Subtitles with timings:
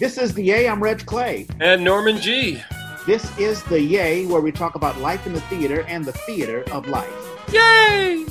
[0.00, 0.66] This is the Yay.
[0.66, 1.46] I'm Reg Clay.
[1.60, 2.62] And Norman Gee.
[3.06, 6.64] This is the Yay, where we talk about life in the theater and the theater
[6.72, 7.12] of life.
[7.52, 8.24] Yay!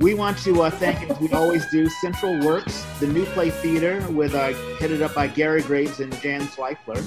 [0.00, 4.00] We want to uh, thank, as we always do, Central Works, the New Play Theater,
[4.10, 7.04] with uh, headed up by Gary Graves and Jan Zweifler.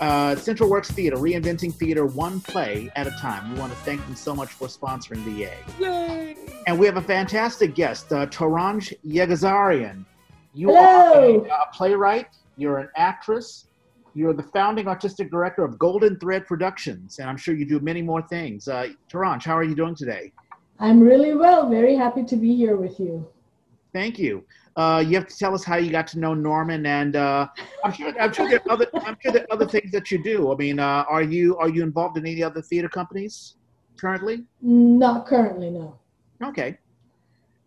[0.00, 3.54] Uh, Central Works Theater, reinventing theater one play at a time.
[3.54, 5.58] We want to thank them so much for sponsoring the Yay.
[5.78, 6.36] Yay!
[6.66, 10.04] And we have a fantastic guest, uh, Torange Yeghiazarian.
[10.52, 11.44] You Hello.
[11.44, 12.26] are a, a playwright,
[12.60, 13.66] you're an actress,
[14.14, 18.02] you're the founding artistic director of Golden Thread Productions, and I'm sure you do many
[18.02, 18.68] more things.
[18.68, 20.32] Uh, Torange, how are you doing today?
[20.78, 21.68] I'm really well.
[21.68, 23.26] Very happy to be here with you.
[23.92, 24.44] Thank you.
[24.76, 27.48] Uh, you have to tell us how you got to know Norman, and uh,
[27.84, 30.22] I'm sure I'm sure there are other I'm sure there are other things that you
[30.22, 30.52] do.
[30.52, 33.56] I mean, uh, are you are you involved in any other theater companies
[34.00, 34.44] currently?
[34.62, 35.98] Not currently, no.
[36.42, 36.78] Okay,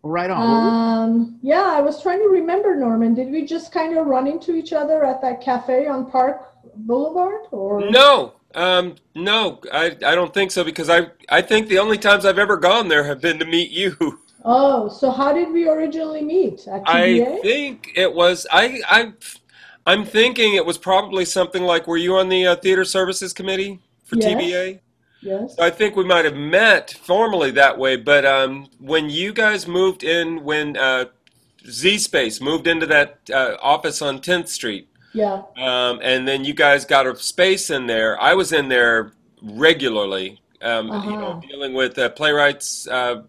[0.03, 1.03] right on.
[1.03, 3.13] Um, yeah, I was trying to remember, Norman.
[3.13, 7.45] Did we just kind of run into each other at that cafe on Park Boulevard,
[7.51, 11.97] or No, um, no, I, I don't think so because I, I think the only
[11.97, 14.19] times I've ever gone there have been to meet you.
[14.45, 19.13] Oh, so how did we originally meet at I think it was I, I,
[19.87, 23.79] I'm thinking it was probably something like were you on the uh, theater services committee
[24.03, 24.25] for Yes.
[24.25, 24.79] TBA?
[25.23, 25.57] Yes.
[25.59, 30.03] I think we might have met formally that way, but um, when you guys moved
[30.03, 31.05] in, when uh,
[31.67, 35.43] Z Space moved into that uh, office on 10th Street, Yeah.
[35.57, 40.41] um, and then you guys got a space in there, I was in there regularly,
[40.61, 41.41] um, you know, Uh-huh.
[41.47, 43.23] dealing with uh, Playwrights uh,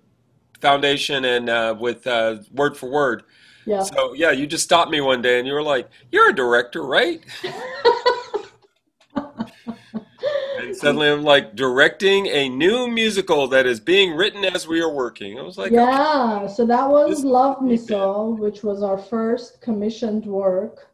[0.60, 3.22] Foundation and uh, with uh, Word for Word.
[3.66, 3.82] Yeah.
[3.82, 6.82] So, yeah, you just stopped me one day and you were like, You're a director,
[6.82, 7.20] right?
[10.74, 15.38] Suddenly I'm like directing a new musical that is being written as we are working.
[15.38, 16.46] I was like, yeah.
[16.46, 20.88] So that was This- Love Missile, which was our first commissioned work.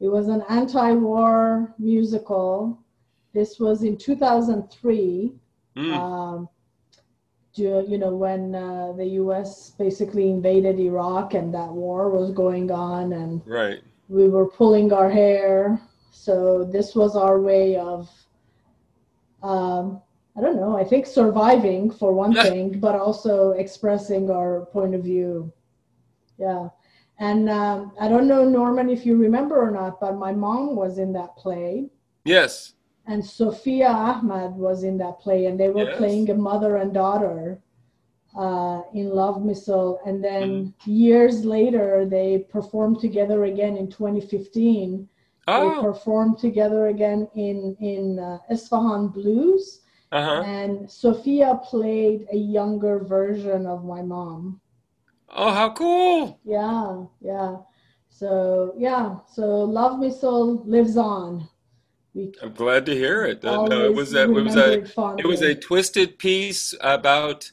[0.00, 2.78] It was an anti-war musical.
[3.32, 5.32] This was in 2003.
[5.76, 6.48] mm, um,
[7.58, 9.70] you know, when uh, the U.S.
[9.78, 13.80] basically invaded Iraq and that war was going on, and right.
[14.08, 15.80] we were pulling our hair.
[16.12, 18.10] So this was our way of,
[19.46, 20.02] um,
[20.36, 22.42] I don't know, I think surviving for one Yeah.
[22.50, 25.52] thing, but also expressing our point of view.
[26.38, 26.68] Yeah.
[27.18, 30.98] And um, I don't know, Norman, if you remember or not, but my mom was
[30.98, 31.88] in that play
[32.24, 32.74] Yes.
[33.06, 35.96] and Sophia Ahmad was in that play, and they were Yes.
[35.96, 37.62] playing a mother and daughter
[38.36, 40.00] uh, in Love Missile.
[40.04, 45.08] And then years later, they performed together again in 2015.
[45.48, 50.42] Oh, performed together again in in uh, Isfahan Blues, uh huh.
[50.42, 54.60] and Sophia played a younger version of my mom.
[55.28, 56.40] Oh, how cool.
[56.44, 57.58] Yeah, yeah.
[58.08, 61.48] So yeah, so Love Me Missile lives on.
[62.14, 63.44] We I'm glad to hear it.
[63.44, 65.22] Uh, no, it was a, it was a fondly.
[65.22, 67.52] it was a twisted piece about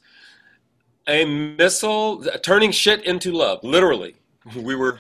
[1.08, 4.16] a missile turning shit into love, literally.
[4.56, 5.00] We were,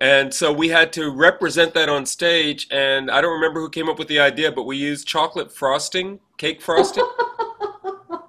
[0.00, 2.68] and so we had to represent that on stage.
[2.70, 6.20] And I don't remember who came up with the idea, but we used chocolate frosting,
[6.36, 7.04] cake frosting.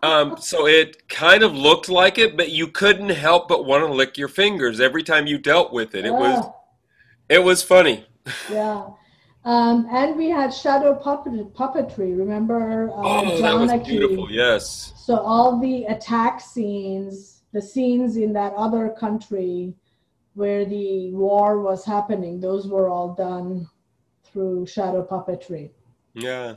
[0.01, 3.91] Um, so it kind of looked like it, but you couldn't help but want to
[3.91, 6.05] lick your fingers every time you dealt with it.
[6.05, 6.53] It was Ah,
[7.27, 8.05] it was funny.
[8.51, 8.87] yeah.
[9.45, 12.17] Um, and we had shadow puppet, puppetry.
[12.17, 14.31] Remember uh, Oh, that was beautiful.
[14.31, 14.93] Yes.
[14.95, 19.73] So all the attack scenes, the scenes in that other country
[20.39, 23.67] where the war was happening, those were all done
[24.23, 25.72] through shadow puppetry.
[26.13, 26.55] Yeah.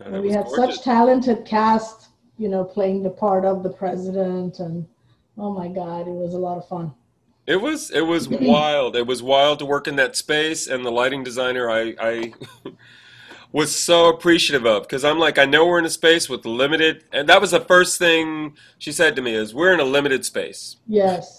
[0.00, 0.76] Yeah, And we had gorgeous.
[0.76, 2.08] such talented cast,
[2.38, 4.86] you know, playing the part of the president, and
[5.36, 6.94] oh my God, it was a lot of fun.
[7.46, 8.96] It was it was wild.
[8.96, 12.34] It was wild to work in that space, and the lighting designer I I
[13.52, 17.04] was so appreciative of because I'm like I know we're in a space with limited,
[17.12, 20.24] and that was the first thing she said to me is we're in a limited
[20.24, 21.37] space, Yes.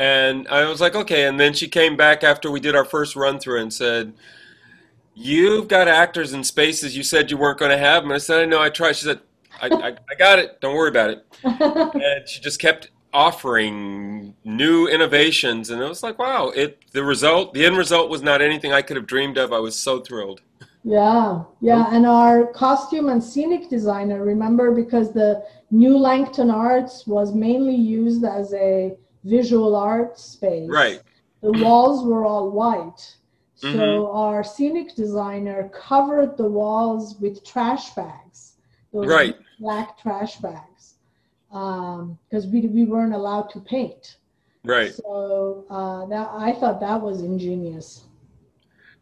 [0.00, 3.14] And I was like okay, and then she came back after we did our first
[3.16, 4.14] run through and said.
[5.22, 8.10] You've got actors in spaces you said you weren't going to have them.
[8.10, 8.96] And I said, I know, I tried.
[8.96, 9.20] She said,
[9.60, 10.60] I, I, I got it.
[10.62, 11.26] Don't worry about it.
[11.44, 17.52] and she just kept offering new innovations and it was like wow it the result
[17.54, 20.40] the end result was not anything i could have dreamed of i was so thrilled
[20.82, 27.34] Yeah, yeah, and our costume and scenic designer, remember, because the New Langton Arts was
[27.34, 30.68] mainly used as a visual art space.
[30.68, 31.02] right
[31.42, 33.16] The walls were all white.
[33.54, 34.14] So Mhm.
[34.16, 38.54] our scenic designer covered the walls with trash bags,
[38.92, 39.36] those Right.
[39.58, 40.94] black trash bags,
[41.48, 44.16] because we, we weren't allowed to paint.
[44.64, 48.04] right So uh, that I thought that was ingenious.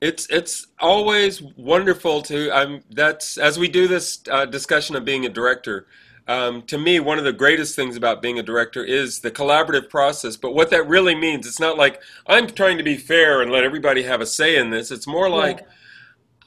[0.00, 2.50] it's it's always wonderful to.
[2.53, 5.87] I'm that's as we do this uh, discussion of being a director.
[6.28, 9.88] Um, to me, one of the greatest things about being a director is the collaborative
[9.88, 10.36] process.
[10.36, 13.64] But what that really means, it's not like I'm trying to be fair and let
[13.64, 14.90] everybody have a say in this.
[14.90, 15.66] It's more like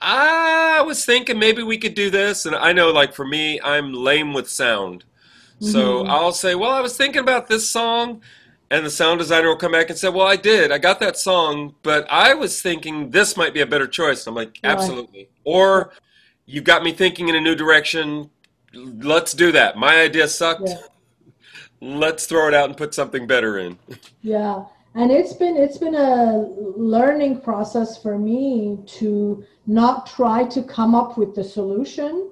[0.02, 3.94] I was thinking maybe we could do this, and I know, like for me, I'm
[3.94, 5.04] lame with sound.
[5.60, 6.10] So Mhm.
[6.10, 8.22] I'll say, well, I was thinking about this song,
[8.72, 11.18] and the sound designer will come back and say, well, I did, I got that
[11.18, 14.26] song, but I was thinking this might be a better choice.
[14.28, 14.72] I'm like, Right.
[14.72, 15.30] absolutely.
[15.44, 15.94] Or
[16.46, 18.32] you got me thinking in a new direction.
[18.74, 19.78] Let's do that.
[19.78, 20.70] My idea sucked.
[20.70, 20.78] Yeah.
[21.82, 23.78] Let's throw it out and put something better in.
[24.24, 26.46] Yeah, and it's been it's been a
[26.78, 32.32] learning process for me to not try to come up with the solution,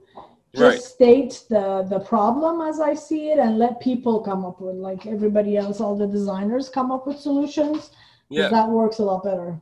[0.56, 0.80] just Right.
[0.82, 5.08] state the the problem as I see it, and let people come up with like
[5.08, 7.90] everybody else, all the designers come up with solutions.
[8.30, 8.50] Yeah.
[8.50, 9.60] that works a lot better.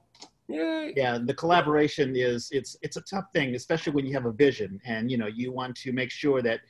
[0.49, 0.93] Yay.
[0.95, 4.79] yeah the collaboration is it's it's a tough thing especially when you have a vision
[4.85, 6.61] and you know you want to make sure that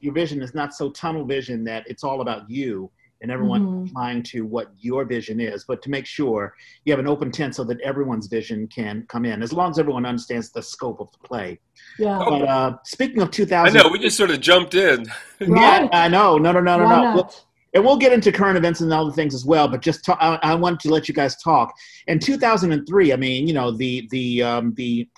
[0.00, 2.90] your vision is not so tunnel vision that it's all about you
[3.22, 3.88] and everyone Mhm.
[3.90, 6.54] applying to what your vision is but to make sure
[6.84, 9.78] you have an open tent so that everyone's vision can come in as long as
[9.78, 11.58] everyone understands the scope of the play
[11.98, 12.18] Yeah.
[12.20, 15.06] Oh, but uh speaking of 2000 I 2000 know, we just sort of jumped in.
[15.40, 17.45] yeah i know no no no no Why no not?
[17.76, 19.68] Well, and we'll get into current events and other things as well.
[19.68, 21.72] But just ta- I, I wanted to let you guys talk.
[22.06, 25.08] In 2003, I mean, you know, the the um, the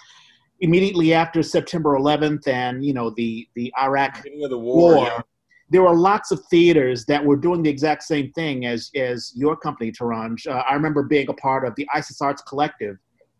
[0.60, 4.94] immediately after September 11th, and you know, the the Iraq Beginning of the war.
[4.96, 5.04] war.
[5.06, 5.20] yeah.
[5.70, 9.54] There were lots of theaters that were doing the exact same thing as as your
[9.56, 10.46] company, Torange.
[10.46, 12.96] Uh, I remember being a part of the ISIS Arts Collective.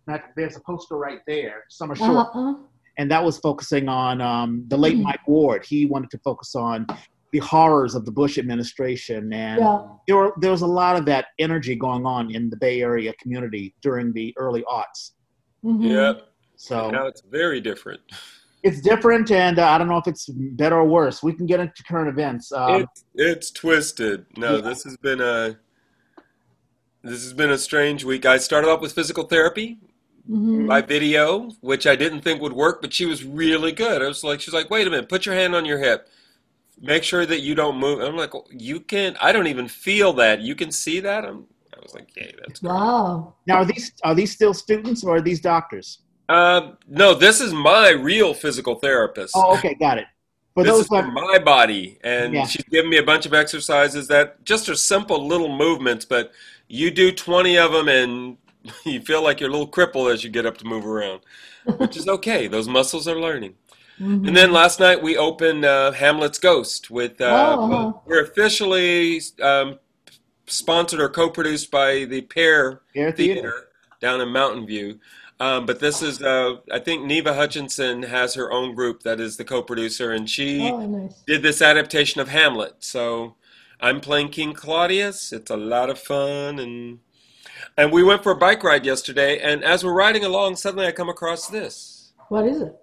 [0.07, 2.55] That, there's a poster right there, Summer Short Uh-uh.
[2.97, 5.03] and that was focusing on um, the late Mhm.
[5.03, 5.65] Mike Ward.
[5.67, 6.87] He wanted to focus on
[7.33, 9.83] the horrors of the Bush administration, and Yeah.
[10.07, 13.13] there were, there was a lot of that energy going on in the Bay Area
[13.21, 15.13] community during the early aughts.
[15.65, 15.91] Mhm.
[15.91, 16.13] Yeah.
[16.57, 18.01] So Now it's very different.
[18.63, 21.23] it's different, and uh, I don't know if it's better or worse.
[21.23, 22.51] We can get into current events.
[22.53, 24.25] Um, It's it's twisted.
[24.37, 24.61] No, Yeah.
[24.63, 25.57] this has been a
[27.05, 28.27] this has been a strange week.
[28.27, 29.79] I started off with physical therapy
[30.29, 30.67] Mhm.
[30.67, 34.03] by video, which I didn't think would work, but she was really good.
[34.03, 36.09] I was like, she's like, wait a minute, put your hand on your hip.
[36.81, 38.01] Make sure that you don't move.
[38.01, 39.17] I'm like, you can.
[39.21, 40.41] I don't even feel that.
[40.41, 41.25] You can see that.
[41.25, 41.47] I'm.
[41.75, 42.71] I was like, yay, that's great.
[42.71, 43.35] Wow.
[43.47, 46.01] now, are these are these still students or are these doctors?
[46.29, 49.33] Um, no, this is my real physical therapist.
[49.37, 50.07] Oh, okay, got it.
[50.55, 52.47] For this those is for that, my body, and Yeah.
[52.47, 56.33] she's given me a bunch of exercises that just are simple little movements, but
[56.67, 58.37] you do 20 of them and
[58.85, 61.21] you feel like you're a little crippled as you get up to move around,
[61.77, 62.49] which is okay.
[62.49, 63.55] Those muscles are learning.
[64.01, 64.27] Mhm.
[64.29, 67.21] And then last night we opened uh, Hamlet's Ghost with.
[67.21, 67.25] Uh,
[67.59, 67.93] Oh, uh-huh.
[68.07, 69.79] We're officially um,
[70.47, 73.35] sponsored or co-produced by the Pear Air Theater.
[73.41, 73.53] Theater
[74.01, 74.99] down in Mountain View.
[75.41, 79.37] Um, but this is, uh, I think Neva Hutchinson has her own group that is
[79.37, 81.23] the co-producer, and she Oh, nice.
[81.27, 82.75] did this adaptation of Hamlet.
[82.81, 83.35] So
[83.81, 85.33] I'm playing King Claudius.
[85.33, 86.99] It's a lot of fun, and
[87.77, 89.39] and we went for a bike ride yesterday.
[89.41, 92.13] And as we're riding along, suddenly I come across this.
[92.29, 92.75] What is it?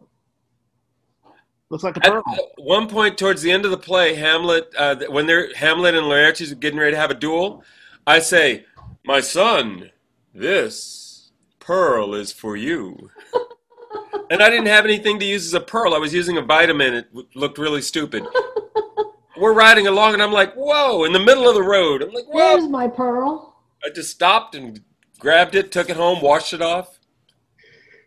[1.69, 2.51] Looks like a At pearl.
[2.57, 6.51] one point towards the end of the play, Hamlet, uh, when they're Hamlet and Laertes
[6.51, 7.63] are getting ready to have a duel,
[8.06, 8.65] I say,
[9.03, 9.89] "My son,
[10.33, 13.09] this pearl is for you."
[14.29, 15.95] and I didn't have anything to use as a pearl.
[15.95, 16.93] I was using a vitamin.
[16.93, 18.25] It looked really stupid.
[19.38, 22.27] We're riding along, and I'm like, "Whoa!" In the middle of the road, I'm like,
[22.27, 23.55] "Whoa!" There's my pearl.
[23.84, 24.81] I just stopped and
[25.19, 27.00] grabbed it, took it home, washed it off.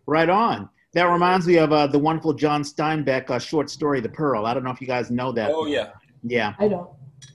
[0.07, 0.71] Right on.
[0.99, 4.47] That reminds me of uh, the wonderful John Steinbeck uh, short story, The Pearl.
[4.47, 5.53] I don't know if you guys know that.
[5.55, 5.91] Oh yeah,
[6.25, 6.55] Yeah.
[6.59, 6.91] I don't.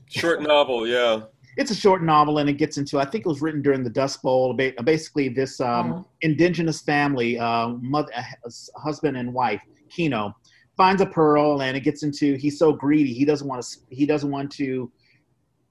[0.10, 0.86] short novel.
[0.86, 1.22] Yeah,
[1.55, 3.89] It's a short novel, and it gets into, I think it was written during the
[3.89, 4.53] Dust Bowl.
[4.84, 10.36] Basically, this um, Uh, indigenous family, uh, mother, uh, husband and wife, Kino,
[10.75, 13.13] finds a pearl, and it gets into, he's so greedy.
[13.13, 14.91] He doesn't want to, he doesn't want to,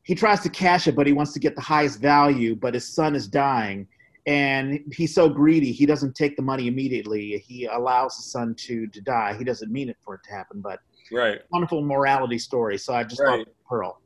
[0.03, 2.89] he tries to cash it, but he wants to get the highest value, but his
[2.89, 3.87] son is dying.
[4.27, 7.39] And he's so greedy, he doesn't take the money immediately.
[7.39, 9.35] He allows his son to, to die.
[9.37, 10.79] He doesn't mean it for it to happen, but
[11.11, 12.79] right, wonderful morality story.
[12.79, 13.39] So I just Right.
[13.39, 14.01] love Pearl.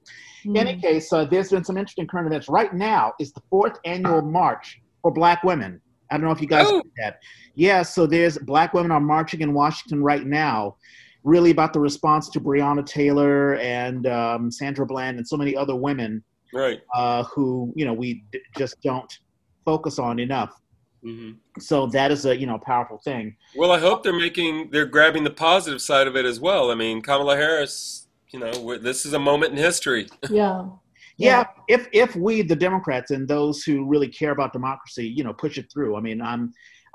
[0.44, 0.50] mm.
[0.50, 2.48] In any case, uh, there's been some interesting current events.
[2.48, 5.80] Right now is the fourth annual march for Black women.
[6.10, 6.82] I don't know if you guys Oh.
[7.02, 7.18] that.
[7.54, 10.76] Yeah, so there's Black women are marching in Washington right now,
[11.24, 15.74] really about the response to Breonna Taylor and um, Sandra Bland and so many other
[15.76, 16.22] women
[16.54, 16.80] right.
[16.94, 19.18] uh, who you know we d- just don't
[19.66, 20.52] focus on enough.
[21.02, 23.36] hmm So that is a you know powerful thing.
[23.60, 26.70] Well, I hope they're making they're grabbing the positive side of it as well.
[26.70, 30.06] I mean, Kamala Harris, you know, we're- this is a moment in history.
[31.18, 31.28] Yeah.
[31.30, 31.44] yeah,
[31.76, 35.56] if if we the democrats and those who really care about democracy you know push
[35.60, 36.42] it through i mean i'm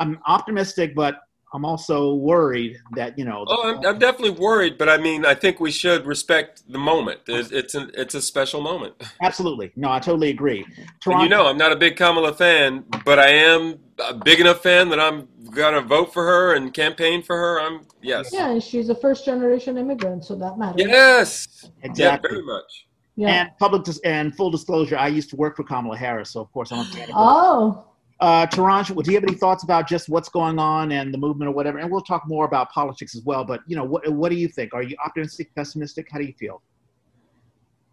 [0.01, 1.13] I'm optimistic, but
[1.53, 3.45] I'm also worried that you know.
[3.47, 7.21] Oh, I'm, I'm definitely worried, but I mean, I think we should respect the moment.
[7.27, 8.95] It's it's, an, it's a special moment.
[9.21, 10.65] Absolutely, no, I totally agree.
[11.05, 14.63] And you know, I'm not a big Kamala fan, but I am a big enough
[14.63, 17.59] fan that I'm gonna vote for her and campaign for her.
[17.59, 18.31] I'm yes.
[18.31, 20.81] Yeah, and she's a first generation immigrant, so that matters.
[20.87, 22.29] Yes, exactly.
[22.29, 22.87] Yeah, very much.
[23.17, 23.27] Yeah.
[23.27, 26.51] And public dis- and full disclosure, I used to work for Kamala Harris, so of
[26.53, 27.13] course I'm a fan of her.
[27.15, 27.90] Oh,
[28.21, 31.49] Uh, Torange, do you have any thoughts about just what's going on and the movement
[31.49, 31.79] or whatever?
[31.79, 33.43] And we'll talk more about politics as well.
[33.43, 34.75] But you know, what what do you think?
[34.75, 36.07] Are you optimistic, pessimistic?
[36.11, 36.61] How do you feel?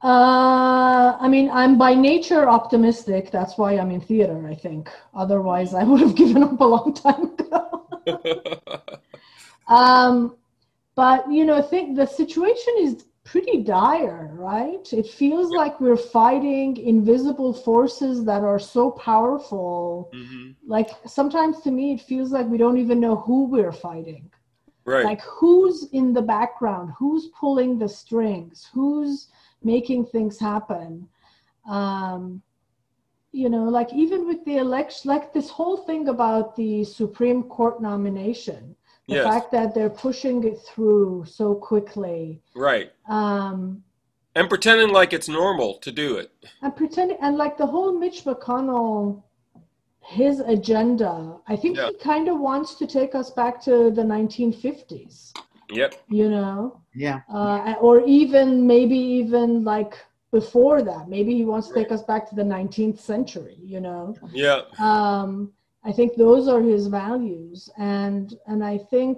[0.03, 3.31] uh, I mean, I'm by nature optimistic.
[3.31, 4.47] That's why I'm in theater.
[4.47, 4.91] I think.
[5.15, 7.87] Otherwise, I would have given up a long time ago.
[9.69, 10.37] um,
[10.95, 14.91] but you know, I think the situation is pretty dire, right?
[14.93, 20.11] It feels like we're fighting invisible forces that are so powerful.
[20.13, 24.31] hmm Like sometimes to me, it feels like we don't even know who we're fighting.
[24.85, 25.05] Right.
[25.05, 29.29] Like who's in the background, who's pulling the strings, who's
[29.63, 31.09] making things happen.
[31.69, 32.43] Um,
[33.33, 37.83] you know, like even with the election, like this whole thing about the Supreme Court
[37.83, 38.75] nomination,
[39.09, 39.25] the Yes.
[39.25, 42.43] fact that they're pushing it through so quickly.
[42.55, 42.93] right.
[43.09, 43.83] Um,
[44.35, 46.31] And pretending like it's normal to do it.
[46.63, 49.23] and pretending and like the whole Mitch McConnell
[50.01, 51.89] his agenda I think Yeah.
[51.89, 55.33] he kind of wants to take us back to the 1950s
[55.71, 55.95] Yep.
[56.09, 59.95] you know Yeah, uh, or even maybe even like
[60.31, 64.15] before that maybe he wants to take us back to the 19th century you know
[64.33, 64.63] Yeah.
[64.79, 65.53] um,
[65.89, 69.17] I think those are his values, and and I think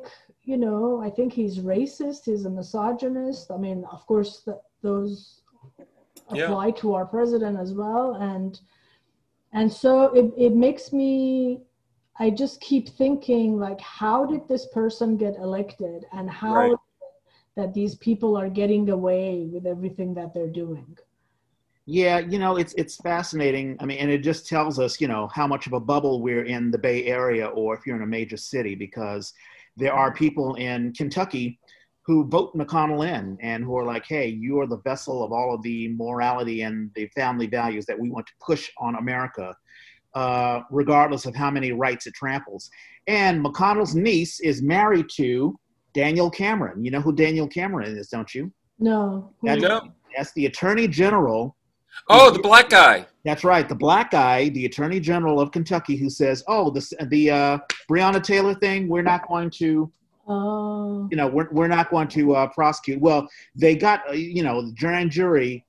[0.51, 2.21] you know I think he's racist.
[2.27, 3.51] He's a misogynist.
[3.51, 5.43] I mean, of course, th- those
[6.33, 6.45] Yeah.
[6.45, 8.53] apply to our president as well, and
[9.59, 11.11] and so it it makes me.
[12.25, 16.77] I just keep thinking like, how did this person get elected, and how Right.
[17.57, 20.91] that these people are getting away with everything that they're doing.
[21.91, 22.19] Yeah.
[22.33, 23.77] You know, it's it's fascinating.
[23.81, 26.45] I mean, and it just tells us, you know, how much of a bubble we're
[26.45, 29.33] in the Bay Area, or if you're in a major city, because
[29.77, 31.59] there are people in Kentucky
[32.07, 35.55] who vote McConnell in and who are like, hey, you are the vessel of all
[35.55, 39.55] of the morality and the family values that we want to push on America,
[40.15, 42.71] uh, regardless of how many rights it tramples.
[43.07, 45.59] And McConnell's niece is married to
[45.93, 46.85] Daniel Cameron.
[46.85, 48.51] You know who Daniel Cameron is, don't you?
[48.79, 49.81] No, who- That's, No.
[50.17, 51.57] that's the Attorney General.
[52.09, 53.07] Oh, the black guy.
[53.25, 57.31] That's right, the black guy, the Attorney General of Kentucky, who says, "Oh, the the
[57.31, 57.59] uh,
[57.91, 59.91] Breonna Taylor thing, we're not going to."
[60.33, 63.01] Oh, you know, we're, we're not going to uh, prosecute.
[63.01, 65.65] Well, they got, uh, you know, the grand jury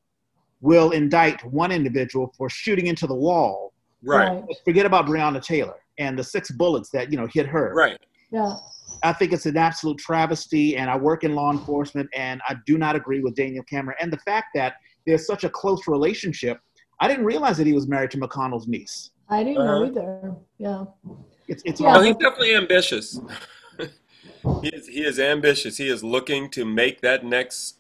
[0.60, 3.74] will indict one individual for shooting into the wall.
[4.04, 4.44] Right.
[4.64, 7.74] Forget about Breonna Taylor and the six bullets that, you know, hit her.
[7.74, 7.98] Right.
[8.32, 8.58] Yeah.
[9.02, 12.78] I think it's an absolute travesty, and I work in law enforcement, and I do
[12.78, 13.98] not agree with Daniel Cameron.
[14.00, 16.60] And the fact that there's such a close relationship,
[17.00, 19.12] I didn't realize that he was married to McConnell's niece.
[19.30, 19.86] I didn't know Uh-huh.
[19.86, 20.36] either.
[20.58, 20.86] Yeah.
[21.48, 21.94] It's, it's Yeah.
[21.94, 23.20] No, he's definitely ambitious.
[24.62, 25.78] he, is, he is ambitious.
[25.78, 27.78] He is looking to make that next,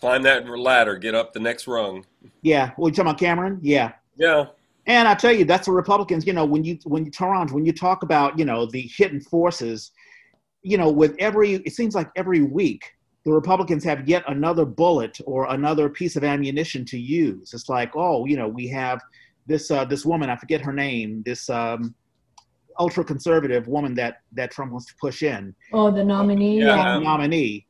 [0.00, 2.04] climb that ladder, get up the next rung.
[2.42, 2.72] yeah.
[2.76, 3.58] Well, you talking about Cameron?
[3.62, 3.92] Yeah.
[4.16, 4.46] Yeah.
[4.86, 6.26] And I tell you, that's the Republicans.
[6.26, 9.20] You know, when you when you Torange, when you talk about you know the hidden
[9.20, 9.92] forces,
[10.62, 12.90] you know, with every it seems like every week
[13.24, 17.52] the Republicans have yet another bullet or another piece of ammunition to use.
[17.52, 19.00] It's like, oh, you know, we have
[19.46, 21.94] this uh, this woman, I forget her name, this um,
[22.78, 26.60] ultra conservative woman that that Trump wants to push in Oh, the nominee.
[26.60, 26.76] Yeah.
[26.76, 26.94] Yeah.
[26.96, 27.66] Um, nominee.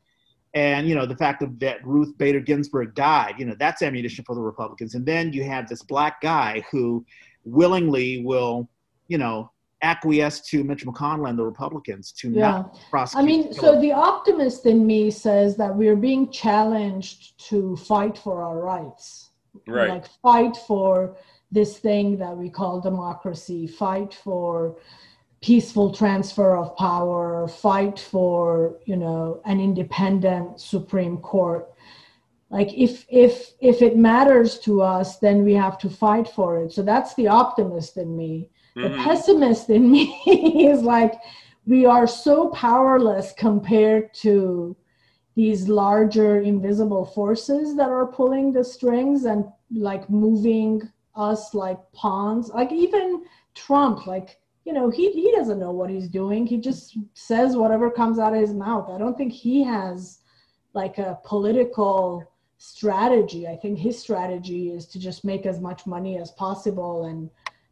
[0.54, 4.24] And you know the fact of that Ruth Bader Ginsburg died, you know that's ammunition
[4.24, 4.94] for the Republicans.
[4.94, 7.04] And then you have this black guy who
[7.44, 8.68] willingly will,
[9.08, 9.50] you know,
[9.82, 12.50] acquiesce to Mitch McConnell and the Republicans to Yeah.
[12.50, 13.22] not prosecute.
[13.22, 18.42] I mean, so the optimist in me says that we're being challenged to fight for
[18.42, 19.30] our rights.
[19.66, 19.90] Right.
[19.90, 21.16] Like fight for
[21.50, 24.76] this thing that we call democracy, fight for
[25.40, 31.66] peaceful transfer of power, fight for, you know, an independent Supreme Court.
[32.50, 36.72] Like if if if it matters to us, then we have to fight for it.
[36.72, 38.50] So that's the optimist in me.
[38.76, 38.96] The Mhm.
[39.04, 40.14] pessimist in me
[40.70, 41.14] is like
[41.66, 44.76] we are so powerless compared to
[45.34, 50.82] these larger invisible forces that are pulling the strings and like moving
[51.14, 52.48] us like pawns.
[52.50, 53.24] Like even
[53.54, 56.46] trump like you know he, he doesn't know what he's doing.
[56.46, 58.90] He just says whatever comes out of his mouth.
[58.90, 60.18] I don't think he has
[60.74, 62.24] like a political
[62.58, 63.48] strategy.
[63.48, 67.30] I think his strategy is to just make as much money as possible and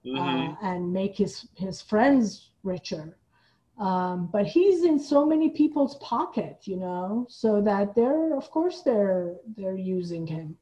[0.08, 0.52] Mhm.
[0.52, 3.16] uh, and make his his friends richer.
[3.78, 8.82] Um, but he's in so many people's pocket, you know, so that they're, of course,
[8.82, 10.56] they're they're using him.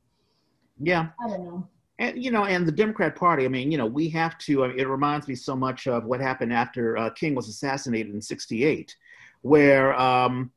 [0.78, 1.68] Yeah, I don't know.
[1.98, 3.46] And you know, and the Democrat Party.
[3.46, 4.64] I mean, you know, we have to.
[4.64, 8.14] I mean, it reminds me so much of what happened after uh, King was assassinated
[8.14, 8.94] in '68,
[9.40, 10.50] where um,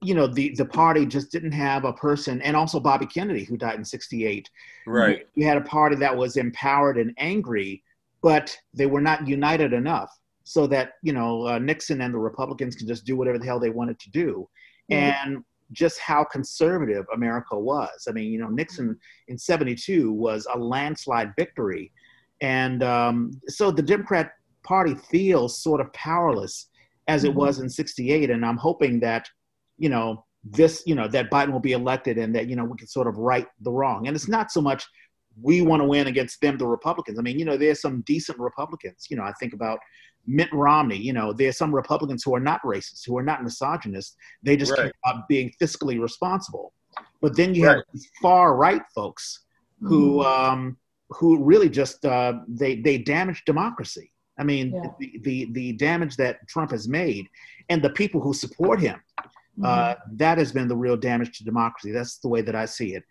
[0.00, 3.56] you know the the party just didn't have a person, and also Bobby Kennedy, who
[3.56, 4.48] died in '68.
[4.86, 5.26] Right.
[5.34, 7.82] You had a party that was empowered and angry,
[8.24, 10.10] but they were not united enough
[10.44, 13.60] so that you know uh, Nixon and the Republicans can just do whatever the hell
[13.60, 14.48] they wanted to do,
[14.90, 14.96] Mhm.
[14.96, 17.98] and just how conservative America was.
[18.08, 21.92] I mean, you know, Nixon in '72 was a landslide victory,
[22.40, 26.54] and um, so the Democrat Party feels sort of powerless
[27.08, 27.42] as it Mhm.
[27.42, 29.28] was in '68, and I'm hoping that
[29.84, 30.24] you know
[30.60, 33.06] this, you know, that Biden will be elected, and that you know we can sort
[33.10, 34.06] of right the wrong.
[34.06, 34.82] And it's not so much
[35.40, 37.18] we want to win against them, the Republicans.
[37.18, 39.06] I mean, you know, there's some decent Republicans.
[39.10, 39.78] You know, I think about
[40.26, 40.96] Mitt Romney.
[40.96, 44.16] You know, there's some Republicans who are not racist, who are not misogynist.
[44.42, 44.94] They just care Right.
[45.04, 46.72] about being fiscally responsible.
[47.20, 47.84] But then you have Right.
[47.92, 49.44] these far right folks
[49.80, 50.24] who Mhm.
[50.26, 50.76] um,
[51.10, 54.10] who really just uh, they they damage democracy.
[54.38, 54.90] I mean, Yeah.
[54.98, 57.28] the, the the damage that Trump has made,
[57.68, 58.98] and the people who support him,
[59.58, 59.64] Mhm.
[59.66, 61.92] uh, that has been the real damage to democracy.
[61.92, 63.04] That's the way that I see it.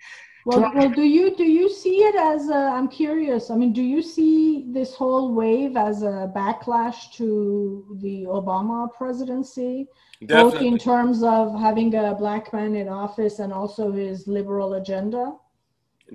[0.45, 3.49] Well, Torange- well, do you do you see it as a, I'm curious.
[3.49, 9.87] I mean, do you see this whole wave as a backlash to the Obama presidency,
[10.21, 15.33] both in terms of having a black man in office and also his liberal agenda?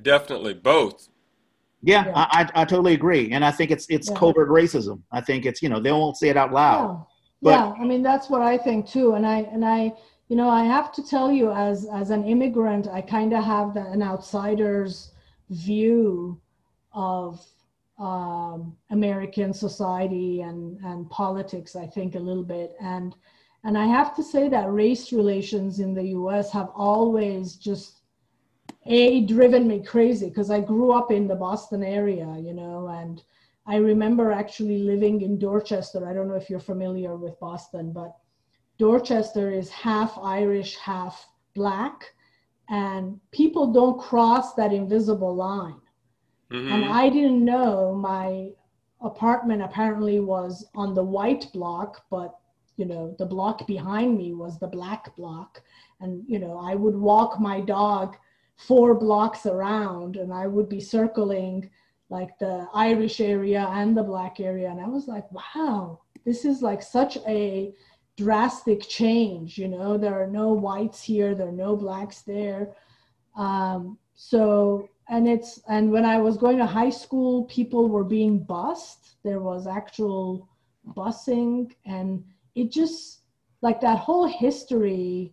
[0.02, 0.54] Definitely.
[0.54, 1.08] Both.
[1.82, 2.12] Yeah, Yeah.
[2.16, 4.16] I, I I totally agree, and I think it's it's Yeah.
[4.16, 5.00] covert racism.
[5.10, 6.90] I think it's you know they won't say it out loud.
[6.90, 7.04] Yeah,
[7.40, 7.82] But- yeah.
[7.82, 9.14] I mean, that's what I think too.
[9.14, 9.94] And I and I,
[10.28, 13.74] you know, I have to tell you, as as an immigrant, I kind of have
[13.74, 15.12] the, an outsider's
[15.48, 16.38] view
[16.92, 17.44] of
[17.98, 21.74] um, American society and and politics.
[21.74, 23.14] I think a little bit, and
[23.64, 26.52] and I have to say that race relations in the U.S.
[26.52, 28.02] have always just
[28.84, 33.22] a driven me crazy because I grew up in the Boston area, you know, and
[33.66, 36.06] I remember actually living in Dorchester.
[36.06, 38.14] I don't know if you're familiar with Boston, but
[38.78, 42.14] Dorchester is half Irish, half black,
[42.68, 45.80] and people don't cross that invisible line.
[46.50, 46.90] And Mhm.
[46.90, 48.52] I didn't know my
[49.00, 52.38] apartment apparently was on the white block, but
[52.76, 55.62] you know, the block behind me was the black block.
[56.00, 58.16] And you know, I would walk my dog
[58.56, 61.70] four blocks around and I would be circling
[62.10, 64.70] like the Irish area and the black area.
[64.70, 67.74] And I was like, wow, this is like such a
[68.18, 69.56] drastic change.
[69.56, 72.62] You know, there are no whites here, there are no blacks there.
[73.36, 78.40] Um, so, and it's, and when I was going to high school, people were being
[78.40, 79.16] bussed.
[79.22, 80.48] There was actual
[80.98, 83.20] busing, and it just,
[83.62, 85.32] like that whole history.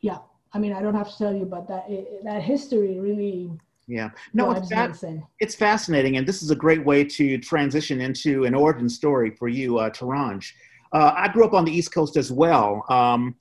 [0.00, 0.18] Yeah.
[0.52, 3.50] I mean, I don't have to tell you, but that, it, that history really
[3.88, 8.44] Yeah, no, it's fa- it's fascinating, and this is a great way to transition into
[8.44, 10.54] an origin story for you, uh, Torange.
[10.96, 12.70] Uh, I grew up on the East Coast as well.
[12.88, 13.34] Um,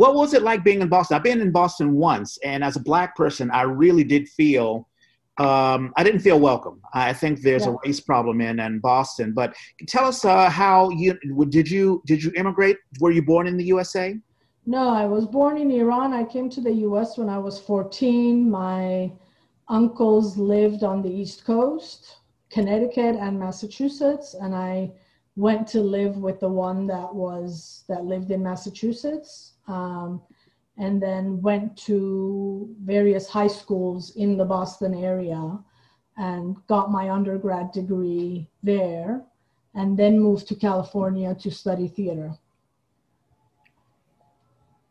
[0.00, 1.16] what was it like being in Boston?
[1.16, 4.88] I've been in Boston once, and as a black person, I really did feel
[5.38, 6.80] um, I didn't feel welcome.
[6.94, 7.74] I think there's Yeah.
[7.74, 9.32] a race problem in, in Boston.
[9.34, 9.54] But
[9.86, 11.10] tell us uh, how you
[11.58, 12.78] did you did you immigrate?
[13.00, 14.06] Were you born in the USA?
[14.64, 16.12] No, I was born in Iran.
[16.12, 18.50] I came to the US when I was 14.
[18.50, 19.12] My
[19.68, 22.00] uncles lived on the East Coast,
[22.50, 24.90] Connecticut and Massachusetts, and I
[25.36, 29.52] went to live with the one that was that lived in Massachusetts.
[29.68, 30.22] Um,
[30.78, 35.58] and then went to various high schools in the Boston area
[36.18, 39.22] and got my undergrad degree there
[39.74, 42.32] and then moved to California to study theater.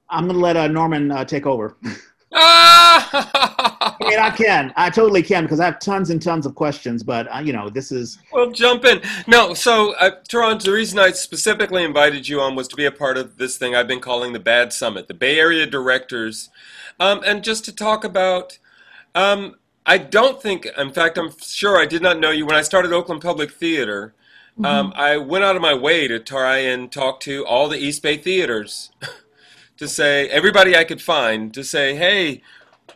[0.10, 1.78] I'm gonna let uh, Norman uh, take over.
[4.02, 4.74] I mean, I can.
[4.76, 7.04] I totally can because I have tons and tons of questions.
[7.04, 9.02] But uh, you know, this is Well, jump in.
[9.28, 12.92] No, so uh, Torange, the reason I specifically invited you on was to be a
[12.92, 16.50] part of this thing I've been calling the Bad Summit, the Bay Area directors,
[17.00, 18.58] um, and just to talk about.
[19.14, 19.56] Um,
[19.88, 22.92] I don't think, in fact, I'm sure I did not know you when I started
[22.92, 24.16] Oakland Public Theater.
[24.64, 28.02] Um, I went out of my way to try and talk to all the East
[28.02, 28.90] Bay theaters
[29.78, 32.42] to say, everybody I could find, to say, hey,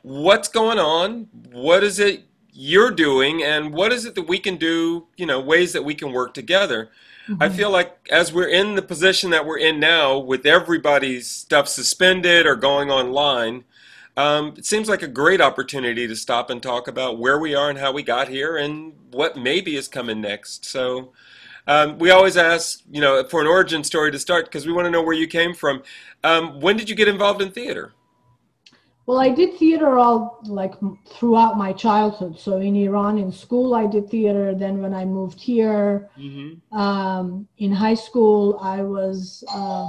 [0.01, 1.27] what's going on?
[1.51, 3.43] What is it you're doing?
[3.43, 6.33] And what is it that we can do, you know, ways that we can work
[6.33, 6.89] together?
[7.39, 11.67] I feel like as we're in the position that we're in now, with everybody's stuff
[11.67, 13.65] suspended or going online,
[14.17, 17.69] um, it seems like a great opportunity to stop and talk about where we are
[17.69, 20.65] and how we got here and what maybe is coming next.
[20.65, 21.13] So,
[21.67, 24.85] Um, we always ask, you know, for an origin story to start because we want
[24.85, 25.83] to know where you came from.
[26.23, 27.93] Um, when did you get involved in theater?
[29.09, 30.75] Well, I did theater all like
[31.07, 32.37] throughout my childhood.
[32.37, 34.53] So in Iran, in school, I did theater.
[34.53, 36.77] Then when I moved here, mm-hmm.
[36.77, 39.43] um, in high school, I was.
[39.51, 39.87] Uh,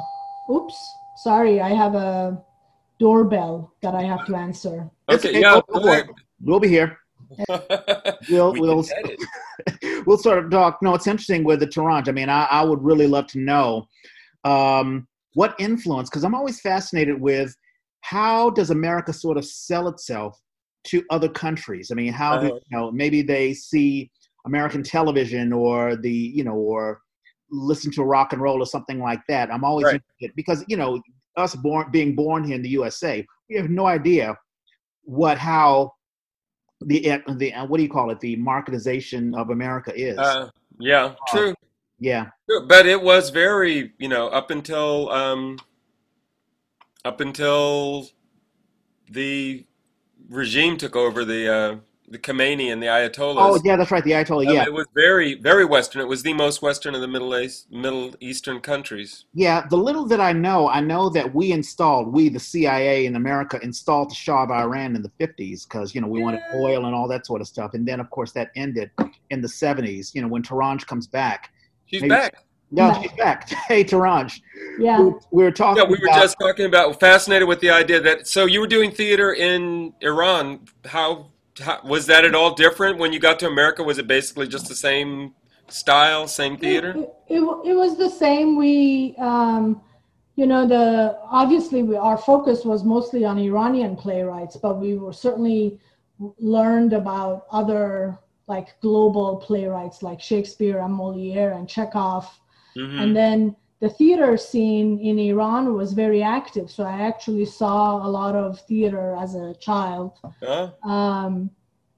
[0.51, 0.75] oops,
[1.23, 2.43] sorry, I have a
[2.99, 4.89] doorbell that I have to answer.
[5.11, 5.61] Okay, yeah,
[6.43, 6.99] we'll be here.
[8.31, 8.89] we'll we we'll,
[10.07, 10.79] we'll sort of talk.
[10.81, 12.09] No, it's interesting with the Tehran.
[12.09, 13.87] I mean, I, I would really love to know
[14.45, 17.55] um, what influence, because I'm always fascinated with
[18.03, 20.41] how does America sort of sell itself
[20.85, 21.91] to other countries?
[21.91, 22.49] I mean, how uh-huh.
[22.49, 24.11] do you know maybe they see
[24.47, 27.01] American television or the you know or
[27.51, 29.53] listen to rock and roll or something like that.
[29.53, 29.95] I'm always right.
[29.95, 31.01] interested because you know
[31.37, 34.37] us born being born here in the USA, we have no idea
[35.03, 35.93] what how
[36.83, 40.19] the the what do you call it the marketization of America is.
[40.19, 41.55] Uh, yeah, uh, true.
[41.99, 42.29] Yeah,
[42.67, 45.59] but it was very you know up until um,
[47.05, 48.09] up until
[49.09, 49.65] the
[50.29, 51.77] regime took over the uh,
[52.11, 53.37] the Khomeini and the Ayatollahs.
[53.39, 54.49] Oh yeah, that's right, the Ayatollah.
[54.49, 56.03] Um, yeah, it was very very Western.
[56.03, 59.27] It was the most Western of the Middle East, Middle Eastern countries.
[59.33, 63.17] Yeah, the little that I know, I know that we installed, we the CIA in
[63.17, 66.87] America installed the Shah of Iran in the fifties because you know we wanted oil
[66.87, 68.91] and all that sort of stuff, and then of course that ended
[69.31, 70.13] in the seventies.
[70.15, 71.53] You know when Torange comes back.
[71.87, 72.45] She's maybe, back.
[72.71, 73.49] No, she's back.
[73.49, 74.41] Hey, Torange.
[74.79, 75.01] Yeah.
[75.01, 75.83] We, we, were talking.
[75.83, 76.99] Yeah, we were about, just talking about.
[77.01, 78.27] Fascinated with the idea that.
[78.27, 80.67] So you were doing theater in Iran.
[80.85, 83.83] How, how was that at all different when you got to America?
[83.83, 85.35] Was it basically just the same
[85.69, 86.95] style, same theater?
[86.97, 88.57] It, it, it was the same.
[88.57, 89.83] We, um,
[90.37, 95.13] you know, the obviously we, our focus was mostly on Iranian playwrights, but we were
[95.13, 95.79] certainly
[96.39, 102.29] learned about other like global playwrights like Shakespeare and Moliere and Chekhov
[102.77, 102.99] Mm-hmm.
[102.99, 106.71] And then the theater scene in Iran was very active.
[106.71, 110.19] So I actually saw a lot of theater as a child.
[110.85, 111.51] Um,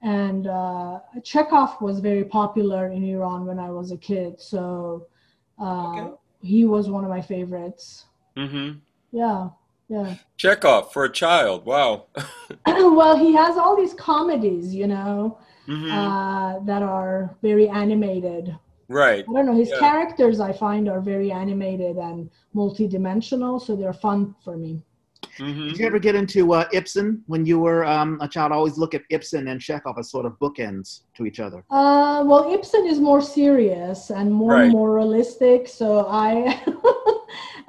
[0.02, 4.40] and uh, Chekhov was very popular in Iran when I was a kid.
[4.40, 5.06] So
[5.60, 6.14] uh, okay.
[6.40, 8.06] he was one of my favorites.
[8.36, 8.78] Mm-hmm.
[9.12, 9.50] Yeah,
[9.88, 10.16] yeah.
[10.36, 11.66] Chekhov for a child.
[11.66, 12.06] Wow.
[12.66, 15.90] well, he has all these comedies, you know, mm-hmm.
[15.90, 18.56] uh, that are very animated.
[18.92, 19.24] Right.
[19.28, 19.54] I don't know.
[19.54, 19.78] His yeah.
[19.78, 24.84] characters I find are very animated and multidimensional, so they're fun for me.
[25.38, 25.68] Mm-hmm.
[25.68, 28.52] Did you ever get into uh, Ibsen when you were um, a child?
[28.52, 31.64] I always look at Ibsen and Chekhov as sort of bookends to each other.
[31.70, 34.70] Uh, well, Ibsen is more serious and more right.
[34.70, 36.60] moralistic, so I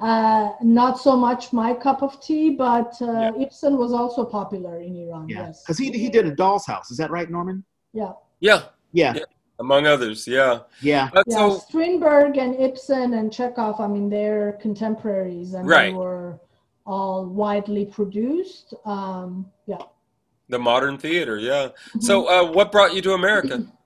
[0.00, 2.50] uh, not so much my cup of tea.
[2.50, 3.42] But uh, yeah.
[3.44, 5.28] Ibsen was also popular in Iran.
[5.28, 5.46] Yeah.
[5.46, 6.90] Yes, because he he did a Doll's House.
[6.90, 7.64] Is that right, Norman?
[7.94, 8.12] Yeah.
[8.40, 8.64] Yeah.
[8.92, 9.14] Yeah.
[9.14, 9.24] yeah
[9.58, 10.26] among others.
[10.26, 10.60] Yeah.
[10.80, 11.10] Yeah.
[11.14, 11.22] yeah.
[11.28, 13.80] So, Strindberg and Ibsen and Chekhov.
[13.80, 15.90] I mean, they're contemporaries, and right.
[15.90, 16.40] they were
[16.86, 18.74] all widely produced.
[18.84, 19.78] Um, yeah.
[20.48, 21.68] The modern theater, yeah.
[21.68, 22.00] Mm-hmm.
[22.00, 23.66] So, uh, what brought you to America?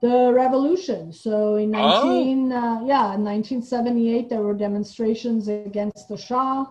[0.00, 1.14] The revolution.
[1.14, 2.56] So in 19, oh.
[2.56, 6.66] uh, yeah, in 1978, there were demonstrations against the Shah.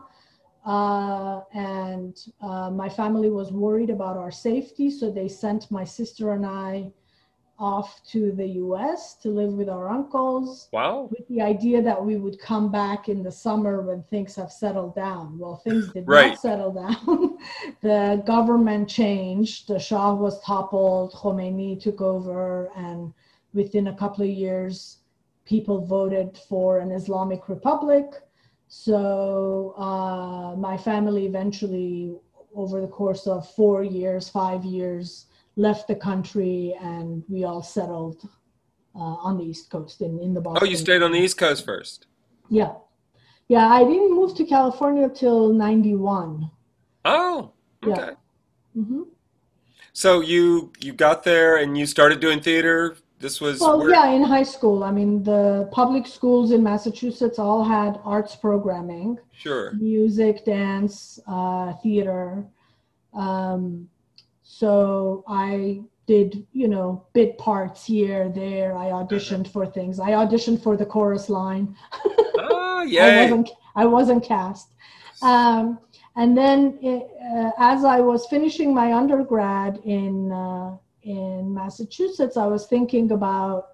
[0.63, 6.33] Uh, and uh, my family was worried about our safety, so they sent my sister
[6.33, 6.91] and I
[7.59, 10.69] off to the US to live with our uncles.
[10.71, 11.09] Wow.
[11.11, 14.95] With the idea that we would come back in the summer when things have settled
[14.95, 15.37] down.
[15.37, 16.29] Well, things did right.
[16.29, 17.37] not settle down.
[17.81, 23.13] the government changed, the Shah was toppled, Khomeini took over, and
[23.53, 24.97] within a couple of years,
[25.45, 28.05] people voted for an Islamic Republic.
[28.67, 32.15] So uh, my family eventually,
[32.55, 38.27] over the course of four years, five years, left the country and we all settled
[38.95, 40.67] uh, on the East Coast in, in the Boston.
[40.67, 42.07] Oh, you stayed on the East Coast first?
[42.49, 42.73] Yeah.
[43.47, 46.49] Yeah, I didn't move to California till 91.
[47.05, 47.51] Oh,
[47.85, 48.01] okay.
[48.01, 48.81] Yeah.
[48.81, 49.01] Mm-hmm.
[49.93, 52.97] So you you got there and you started doing theater.
[53.19, 53.91] This was well, where?
[53.91, 54.83] yeah, in high school.
[54.83, 59.19] I mean, the public schools in Massachusetts all had arts programming.
[59.31, 59.73] Sure.
[59.73, 62.43] Music, dance, uh, theater.
[63.13, 63.87] Um,
[64.63, 68.77] so I did, you know, bit parts here, there.
[68.77, 69.99] I auditioned for things.
[69.99, 71.75] I auditioned for the chorus line.
[72.37, 73.07] Oh, yeah.
[73.07, 74.69] I wasn't, I wasn't cast.
[75.21, 75.79] Um,
[76.15, 82.45] and then it, uh, as I was finishing my undergrad in, uh, in Massachusetts, I
[82.45, 83.67] was thinking about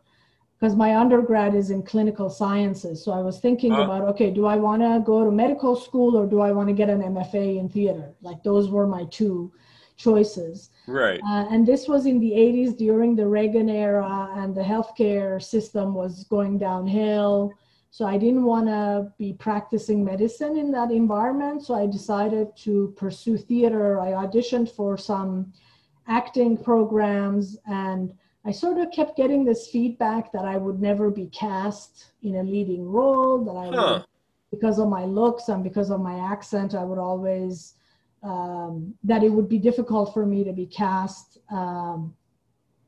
[0.59, 3.05] because my undergrad is in clinical sciences.
[3.05, 6.17] So I was thinking uh, about, okay, do I want to go to medical school
[6.17, 8.15] or do I want to get an MFA in theater?
[8.23, 9.53] Like those were my two
[9.99, 10.69] choices.
[10.87, 11.21] Right.
[11.21, 15.93] Uh, and this was in the 80s during the Reagan era, and the healthcare system
[15.93, 17.53] was going downhill.
[17.91, 21.63] So I didn't want to be practicing medicine in that environment.
[21.65, 23.99] So I decided to pursue theater.
[23.99, 25.51] I auditioned for some
[26.07, 28.13] acting programs, and
[28.45, 32.43] I sort of kept getting this feedback that I would never be cast in a
[32.43, 33.95] leading role, that I Huh.
[33.95, 34.05] would,
[34.51, 37.75] because of my looks and because of my accent, I would always
[38.23, 42.13] um, that it would be difficult for me to be cast, um,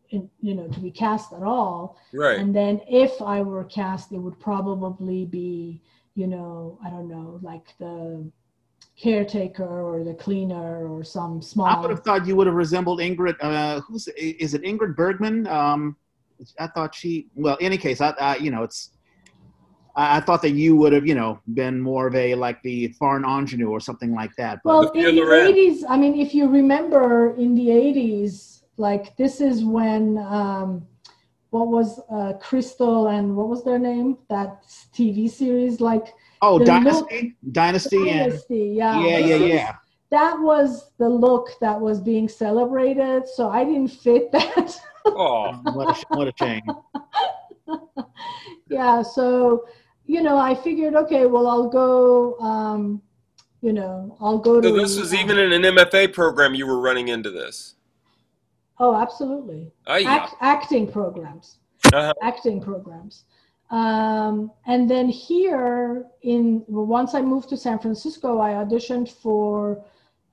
[0.09, 1.97] in, you know, to be cast at all.
[2.13, 2.37] Right.
[2.39, 5.81] And then if I were cast, it would probably be,
[6.15, 8.29] you know, I don't know, like the
[9.01, 11.67] caretaker or the cleaner or some small.
[11.67, 13.35] I would have thought you would have resembled Ingrid.
[13.41, 14.63] Uh, who's is it?
[14.63, 15.47] Ingrid Bergman.
[15.47, 15.95] Um,
[16.59, 17.27] I thought she.
[17.35, 18.89] Well, in any case, I, I you know, it's.
[19.95, 22.89] I, I thought that you would have, you know, been more of a like the
[22.99, 24.59] foreign ingenue or something like that.
[24.63, 29.41] But Well, in the 80s, I mean, if you remember in the 80s, like this
[29.41, 30.87] is when, um,
[31.51, 34.17] what was uh, Krystle and what was their name?
[34.29, 39.01] That TV series, like oh, the Dynasty, Dynasty, and Dynasty, yeah.
[39.01, 39.75] yeah, yeah, This yeah.
[40.11, 44.79] That was the look that was being celebrated, so I didn't fit that.
[45.05, 45.59] Oh.
[45.73, 46.61] What a, sh- what a shame.
[48.69, 49.65] yeah, so
[50.11, 52.37] you know, I figured, okay, well, I'll go.
[52.39, 53.01] Um,
[53.61, 54.67] you know, I'll go to.
[54.67, 57.75] So this was even in an MFA program you were running into this.
[58.77, 59.71] Oh, absolutely.
[59.87, 60.09] Oh, yeah.
[60.09, 61.59] Act, acting programs.
[61.93, 62.13] Uh-huh.
[62.21, 63.23] acting programs.
[63.69, 69.83] Um, and then here, in once I moved to San Francisco, I auditioned for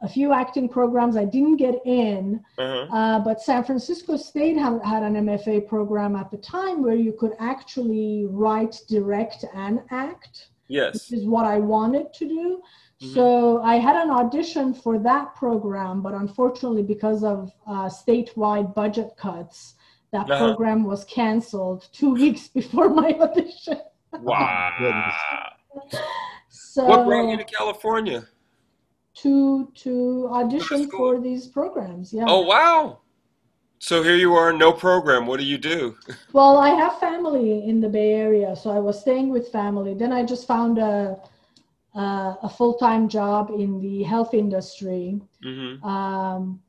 [0.00, 1.16] a few acting programs.
[1.16, 2.96] I didn't get in, Uh-huh.
[2.96, 7.12] uh, but San Francisco State had, had an MFA program at the time where you
[7.12, 11.10] could actually write, direct, and act Yes.
[11.10, 12.62] which is what I wanted to do.
[13.02, 13.14] Mhm.
[13.14, 19.16] So I had an audition for that program, but unfortunately, because of uh, statewide budget
[19.16, 19.74] cuts,
[20.12, 20.38] that Uh-huh.
[20.46, 23.78] program was canceled two weeks before my audition.
[24.22, 24.72] Wow.
[26.50, 28.26] So What brought you to California?
[29.22, 32.12] To to audition for these programs?
[32.12, 32.24] Yeah.
[32.28, 33.00] Oh, wow.
[33.80, 35.26] So here you are, no program.
[35.26, 35.96] What do you do?
[36.32, 39.94] Well, I have family in the Bay Area, so I was staying with family.
[39.94, 41.18] Then I just found a
[41.94, 45.20] a, a full time job in the health industry.
[45.42, 46.60] hmm um,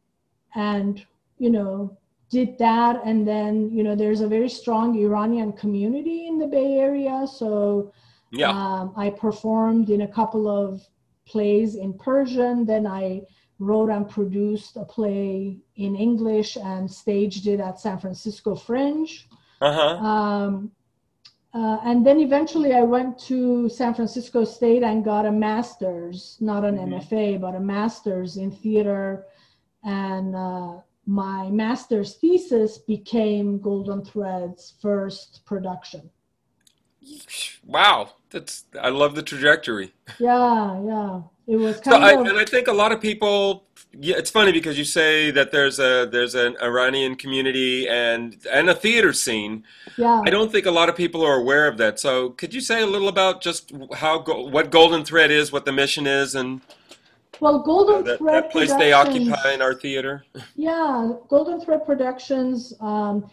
[0.56, 1.06] and
[1.38, 1.96] you know
[2.30, 6.74] did that and then you know there's a very strong iranian community in the bay
[6.80, 7.92] area so
[8.32, 8.50] Yeah.
[8.52, 10.70] um, i performed in a couple of
[11.32, 13.22] plays in persian then i
[13.68, 19.14] wrote and produced a play in english and staged it at san francisco fringe
[19.70, 19.94] Uh-huh.
[20.12, 20.54] um,
[21.60, 26.62] uh, and then eventually I went to San Francisco State and got a master's, not
[26.70, 26.84] an Mhm.
[26.90, 29.26] MFA, but a master's in theater.
[29.84, 30.74] And uh,
[31.24, 36.04] my master's thesis became Golden Thread's first production.
[37.70, 38.14] Wow.
[38.32, 39.94] That's I love the trajectory.
[40.20, 41.22] Yeah, yeah.
[41.48, 43.66] It was So kind I, of, and I think a lot of people.
[43.92, 48.70] Yeah, it's funny because you say that there's a there's an Iranian community and and
[48.70, 49.64] a theater scene.
[49.98, 50.22] yeah.
[50.26, 52.00] I don't think a lot of people are aware of that.
[52.00, 55.72] So could you say a little about just how what Golden Thread is, what the
[55.72, 56.62] mission is, and
[57.40, 60.26] Well, uh, Golden that, Thread that place they occupy in our theater?
[60.56, 62.74] Yeah, Golden Thread Productions.
[62.80, 63.30] Um,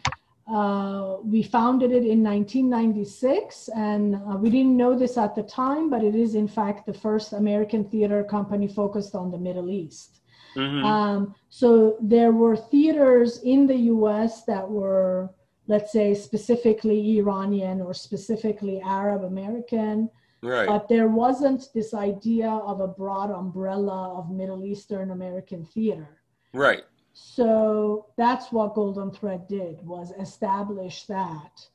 [0.49, 5.91] uh, we founded it in 1996, and uh, we didn't know this at the time,
[5.91, 10.21] but it is in fact the first American theater company focused on the Middle East.
[10.55, 14.45] hmm Um, so there were theaters in the U.S.
[14.45, 15.31] that were,
[15.67, 20.09] let's say, specifically Iranian or specifically Arab American,
[20.43, 20.69] Right.
[20.69, 26.21] but there wasn't this idea of a broad umbrella of Middle Eastern American theater.
[26.53, 26.85] Right.
[27.19, 31.67] So that's what Golden Thread did was establish that.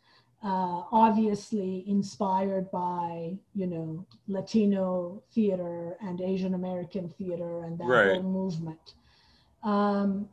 [0.43, 8.11] Uh, obviously inspired by you know Latino theater and Asian American theater and that Right.
[8.13, 8.93] whole movement.
[9.63, 10.29] Um,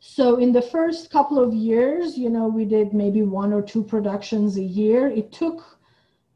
[0.00, 3.82] so in the first couple of years, you know, we did maybe one or two
[3.82, 5.08] productions a year.
[5.08, 5.78] It took.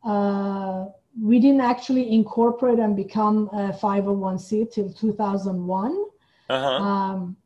[0.03, 0.87] Uh,
[1.21, 6.05] we didn't actually incorporate and become a 501c till 2001.
[6.49, 6.83] Uh huh.
[6.83, 7.37] Um,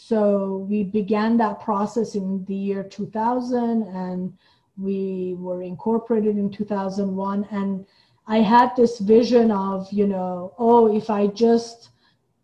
[0.00, 4.32] so we began that process in the year 2000 and
[4.76, 7.84] we were incorporated in 2001 and
[8.28, 11.88] i had this vision of you know oh if i just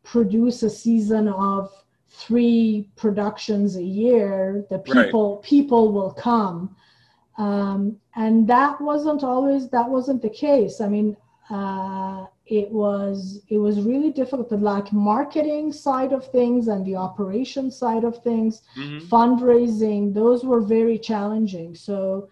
[0.03, 1.71] produce a season of
[2.09, 5.07] three productions a year the Right.
[5.07, 6.75] people people will come.
[7.39, 10.81] Um, and that wasn't always that wasn't the case.
[10.81, 11.17] I mean
[11.51, 16.95] uh, it was it was really difficult the like marketing side of things and the
[16.95, 22.29] operation side of things hmm fundraising those were very challenging so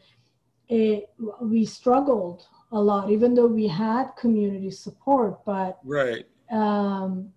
[0.69, 6.27] it, we struggled a lot even though we had community support but Right.
[6.51, 7.33] um,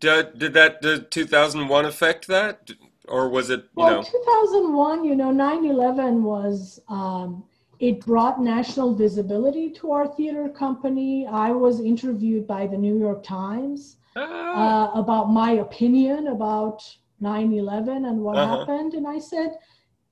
[0.00, 2.70] Did, did that did 2001 affect that,
[3.08, 4.02] or was it you well know?
[4.02, 7.44] 2001 you know 9-11 was um,
[7.78, 11.26] it brought national visibility to our theater company.
[11.26, 16.82] I was interviewed by the new york times Ah, uh, about my opinion about
[17.20, 18.38] 9-11 and what Uh-huh.
[18.38, 18.94] happened.
[18.94, 19.50] And i said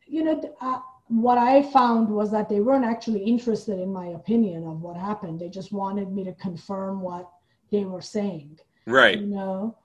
[0.07, 4.65] you know uh, what i found was that they weren't actually interested in my opinion
[4.67, 5.41] of what happened.
[5.41, 7.31] They just wanted me to confirm what
[7.71, 8.59] they were saying.
[8.87, 9.21] Right.
[9.21, 9.77] you know?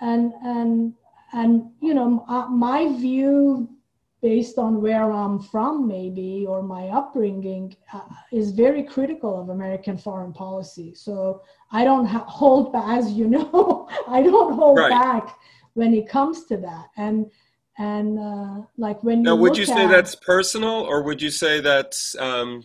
[0.00, 0.94] And and
[1.32, 3.68] and you know uh, my view
[4.22, 8.00] based on where i'm from maybe or my upbringing uh,
[8.32, 13.26] is very critical of american foreign policy so i don't ha- hold back as you
[13.26, 14.90] know i don't hold Right.
[14.90, 15.38] back
[15.74, 17.30] when it comes to that and
[17.78, 21.30] and uh, like when you Now, would you say at- that's personal, or would you
[21.30, 22.64] say that's um,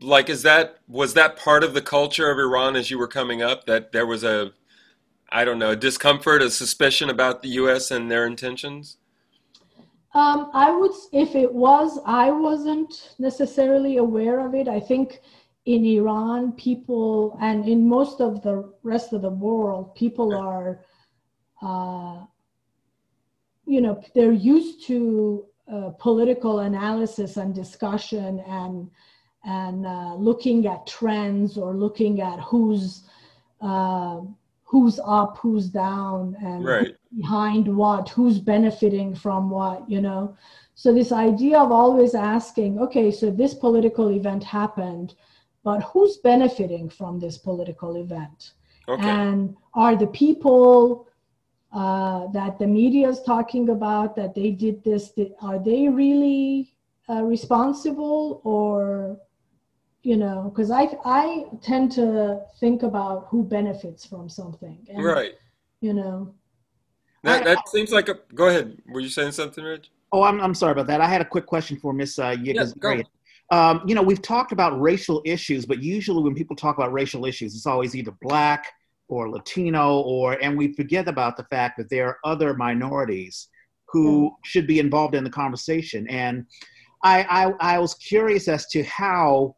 [0.00, 3.42] like is that was that part of the culture of Iran as you were coming
[3.42, 4.52] up that there was a
[5.30, 7.90] I don't know a discomfort, a suspicion about the U.S.
[7.90, 8.98] and their intentions?
[10.14, 14.68] Um, I would, if it was, I wasn't necessarily aware of it.
[14.68, 15.20] I think
[15.64, 20.84] in Iran, people, and in most of the rest of the world, people are,
[21.62, 22.26] uh,
[23.64, 28.90] you know, they're used to uh, political analysis and discussion and
[29.44, 33.04] and uh, looking at trends or looking at who's
[33.60, 34.20] uh,
[34.64, 36.96] who's up, who's down, and Right.
[37.16, 40.36] Behind what, who's benefiting from what, you know.
[40.74, 45.14] So this idea of always asking, okay, so this political event happened,
[45.62, 48.52] but who's benefiting from this political event?
[48.88, 49.02] Okay.
[49.02, 51.08] And are the people
[51.72, 56.74] uh, that the media is talking about that they did this, th- are they really
[57.08, 59.18] uh, responsible or,
[60.02, 64.86] you know, because I, I tend to think about who benefits from something.
[64.90, 65.34] And, Right.
[65.80, 66.34] You know,
[67.22, 68.18] That I- that seems like a.
[68.34, 68.78] Go ahead.
[68.88, 69.86] Were you saying something, Reg?
[70.12, 71.00] Oh, I'm, I'm sorry about that.
[71.00, 72.32] I had a quick question for Miss uh.
[72.36, 73.04] Yeghiazarian.
[73.50, 77.26] Um, you know, we've talked about racial issues, but usually when people talk about racial
[77.26, 78.66] issues, it's always either black
[79.08, 83.48] or Latino, or and we forget about the fact that there are other minorities
[83.86, 86.08] who should be involved in the conversation.
[86.08, 86.46] And
[87.04, 87.22] I,
[87.60, 89.54] I, I was curious as to how,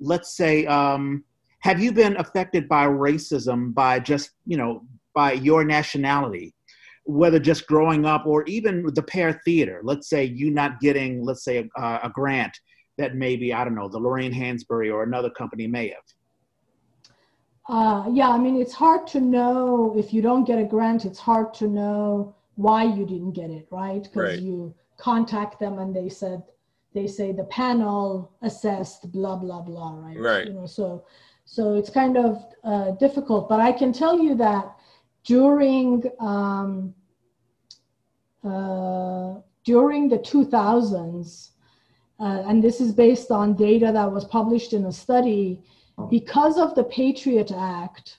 [0.00, 1.22] let's say, um,
[1.60, 4.82] have you been affected by racism by just you know
[5.14, 6.52] by your nationality?
[7.10, 11.44] Whether just growing up or even the Pear theater let's say you not getting let's
[11.44, 12.54] say a, a grant
[12.98, 16.04] that maybe i don't know the lorraine hansberry or another company may have
[17.68, 21.20] Uh, yeah, I mean, it's hard to know if you don't get a grant, it's
[21.20, 24.02] hard to know why you didn't get it, right?
[24.02, 24.40] Because Right.
[24.40, 26.42] you contact them and they said,
[26.96, 30.18] they say the panel assessed blah, blah, blah, right?
[30.18, 30.46] Right.
[30.48, 31.04] You know, so,
[31.44, 34.64] so it's kind of uh, difficult, but I can tell you that
[35.24, 36.94] during, um,
[38.42, 41.50] during the 2000s,
[42.18, 45.60] uh, and this is based on data that was published in a study,
[46.08, 48.18] because of the Patriot Act,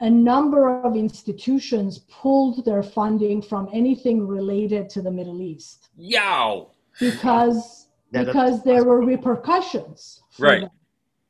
[0.00, 6.68] a number of institutions pulled their funding from anything related to the Middle East Yow.
[7.00, 10.22] because That- because there were repercussions.
[10.38, 10.62] Right.
[10.62, 10.70] them.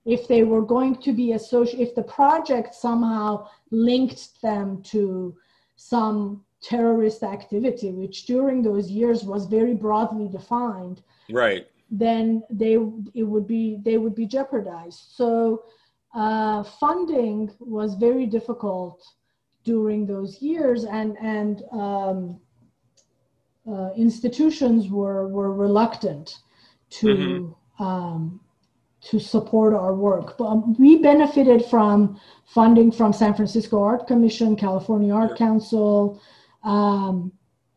[0.04, 5.36] If they were going to be associated, if the project somehow linked them to
[5.76, 11.66] some terrorist activity, which during those years was very broadly defined, Right.
[11.90, 12.74] then they
[13.14, 15.00] it would be they would be jeopardized.
[15.20, 15.64] So
[16.14, 19.02] uh, funding was very difficult
[19.64, 22.40] during those years, and and um,
[23.70, 26.38] uh, institutions were were reluctant
[26.90, 28.40] to um,
[29.08, 30.38] to support our work.
[30.38, 35.36] But um, we benefited from funding from San Francisco Art Commission, California Art.
[35.36, 36.20] Council.
[36.62, 37.32] Um,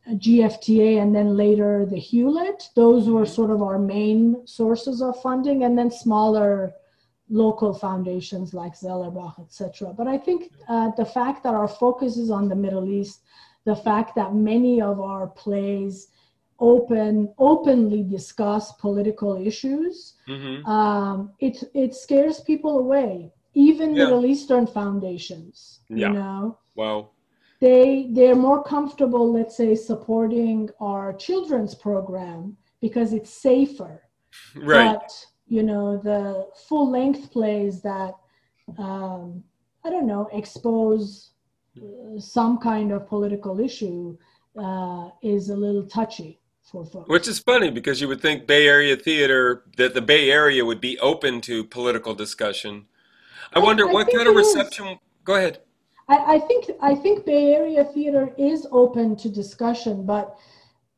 [0.07, 2.69] GFTA and then later the Hewlett.
[2.75, 6.73] Those were sort of our main sources of funding, and then smaller
[7.29, 9.93] local foundations like Zellerbach, etc.
[9.97, 13.21] But I think uh, the fact that our focus is on the Middle East,
[13.63, 16.09] the fact that many of our plays
[16.59, 23.33] open openly discuss political issues, hmm um, it it scares people away.
[23.55, 24.03] Even Yeah.
[24.03, 26.09] Middle Eastern foundations, Yeah.
[26.09, 27.09] you know Wow.
[27.61, 34.01] They they're more comfortable let's say supporting our children's program because it's safer
[34.55, 34.97] Right.
[34.99, 35.11] but
[35.47, 38.13] you know the full length plays that
[38.77, 39.43] um,
[39.85, 41.29] I don't know, expose
[41.77, 44.17] uh, some kind of political issue
[44.57, 47.07] uh, is a little touchy for folks.
[47.07, 50.81] Which is funny because you would think Bay Area theater that the Bay Area would
[50.81, 52.87] be open to political discussion.
[53.53, 54.47] I, I- wonder I what kind of is.
[54.55, 54.97] reception.
[55.23, 55.59] Go ahead.
[56.07, 60.37] I, I think I think Bay Area theater is open to discussion, but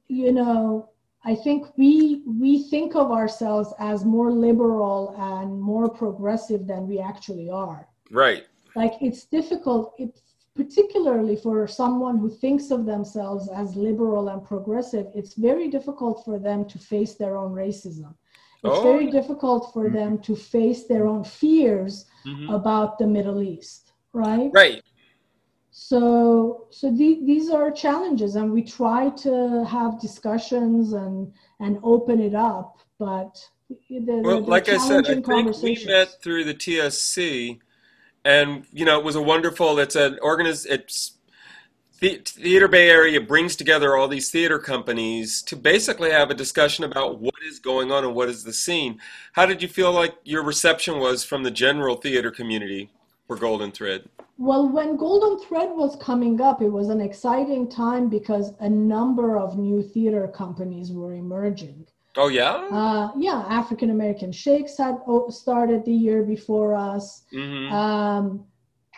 [0.07, 0.89] you know,
[1.23, 6.99] I think we we think of ourselves as more liberal and more progressive than we
[6.99, 7.87] actually are.
[8.11, 8.45] Right.
[8.75, 9.93] Like it's difficult.
[9.97, 10.21] It's
[10.55, 15.05] particularly for someone who thinks of themselves as liberal and progressive.
[15.13, 18.15] It's very difficult for them to face their own racism.
[18.63, 22.51] It's Oh, very difficult for them to face their own fears Mhm.
[22.53, 24.49] about the Middle East, right?
[24.51, 24.81] Right.
[25.79, 32.19] So so the, these are challenges and we try to have discussions and and open
[32.19, 33.37] it up but
[33.89, 37.59] they're, Well, they're like I said, I think we met through the TSC,
[38.23, 39.77] and you know it was a wonderful.
[39.79, 40.65] It's an organiz.
[40.65, 41.13] It's
[41.99, 46.85] the Theater Bay Area brings together all these theater companies to basically have a discussion
[46.85, 48.99] about what is going on and what is the scene.
[49.33, 52.91] How did you feel like your reception was from the general theater community
[53.27, 54.07] for Golden Thread?
[54.37, 59.37] Well when golden thread was coming up it was an exciting time because a number
[59.37, 61.85] of new theater companies were emerging
[62.15, 62.55] Oh yeah.
[62.71, 67.73] uh, yeah african american shakes had o- started the year before us Mm-hmm.
[67.73, 68.45] um,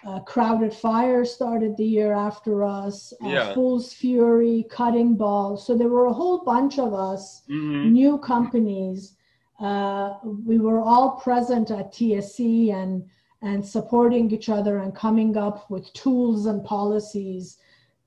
[0.07, 3.11] uh, Crowded Fire started the year after us.
[3.21, 3.53] Uh, Yeah.
[3.53, 5.57] Fool's Fury, Cutting Ball.
[5.57, 9.17] So there were a whole bunch of us, hmm new companies.
[9.59, 10.13] Uh,
[10.47, 13.03] we were all present at TSC and
[13.41, 17.57] and supporting each other and coming up with tools and policies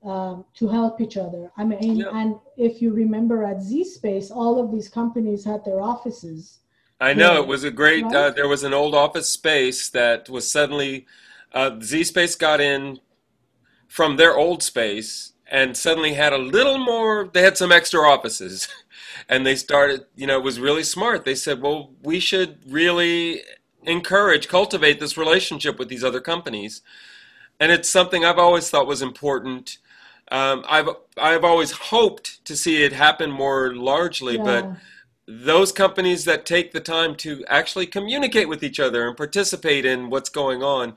[0.04, 1.50] um, to help each other.
[1.56, 2.10] I mean, Yeah.
[2.12, 6.58] and if you remember at Z Space, all of these companies had their offices.
[7.00, 8.04] I know it was a great.
[8.04, 11.06] Uh, there was an old office space that was suddenly
[11.52, 13.00] uh, Z Space got in
[13.88, 17.28] from their old space and suddenly had a little more.
[17.32, 18.68] They had some extra offices,
[19.28, 20.06] and they started.
[20.14, 21.24] You know, it was really smart.
[21.24, 23.42] They said, "Well, we should really
[23.84, 26.82] encourage, cultivate this relationship with these other companies,"
[27.60, 29.78] and it's something I've always thought was important.
[30.30, 34.66] Um, I've I've always hoped to see it happen more largely, but
[35.26, 40.10] those companies that take the time to actually communicate with each other and participate in
[40.10, 40.94] what's going on,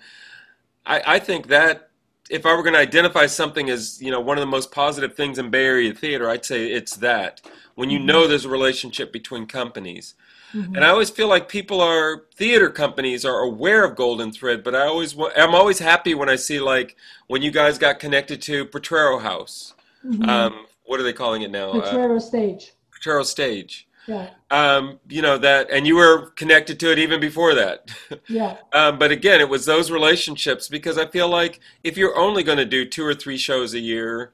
[0.86, 1.90] I, I think that
[2.30, 5.16] if I were going to identify something as you know one of the most positive
[5.16, 7.42] things in Bay Area theater, I'd say it's that
[7.76, 10.16] when you know there's a relationship between companies.
[10.56, 10.76] Mhm.
[10.76, 14.74] And I always feel like people are theater companies are aware of Golden Thread, but
[14.76, 16.96] I always I'm always happy when I see like
[17.28, 19.74] when you guys got connected to Potrero House.
[20.06, 20.28] Mhm.
[20.28, 21.72] Um, what are they calling it now?
[21.72, 22.74] Uh, Potrero Stage.
[22.94, 24.30] Potrero Stage Yeah.
[24.52, 27.90] um, you know that, and you were connected to it even before that.
[28.30, 28.58] Yeah.
[28.72, 32.60] um, but again, it was those relationships because I feel like if you're only going
[32.60, 34.32] to do two or three shows a year,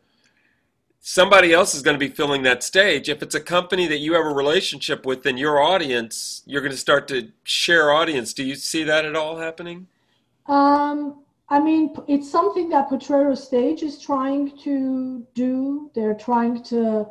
[1.01, 3.09] somebody else is going to be filling that stage.
[3.09, 6.71] If it's a company that you have a relationship with, then your audience, you're going
[6.71, 8.33] to start to share audience.
[8.33, 9.87] Do you see that at all happening?
[10.45, 15.89] Um, I mean, it's something that Potrero Stage is trying to do.
[15.95, 17.07] They're trying to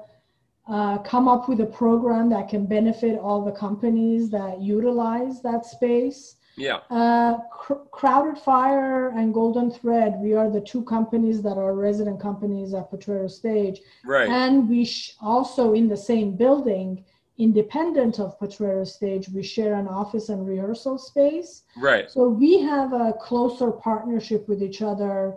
[0.68, 5.66] uh, come up with a program that can benefit all the companies that utilize that
[5.66, 6.36] space.
[6.60, 6.80] Yeah.
[6.90, 12.20] Uh, Cr- Crowded Fire and Golden Thread, we are the two companies that are resident
[12.20, 13.80] companies at Potrero Stage.
[14.04, 14.28] Right.
[14.28, 17.02] And we sh- also in the same building,
[17.38, 21.62] independent of Potrero Stage, we share an office and rehearsal space.
[21.78, 22.10] Right.
[22.10, 25.36] So we have a closer partnership with each other.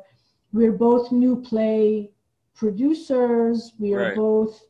[0.51, 2.11] We're both new play
[2.53, 3.71] producers.
[3.79, 4.15] We are Right.
[4.15, 4.61] both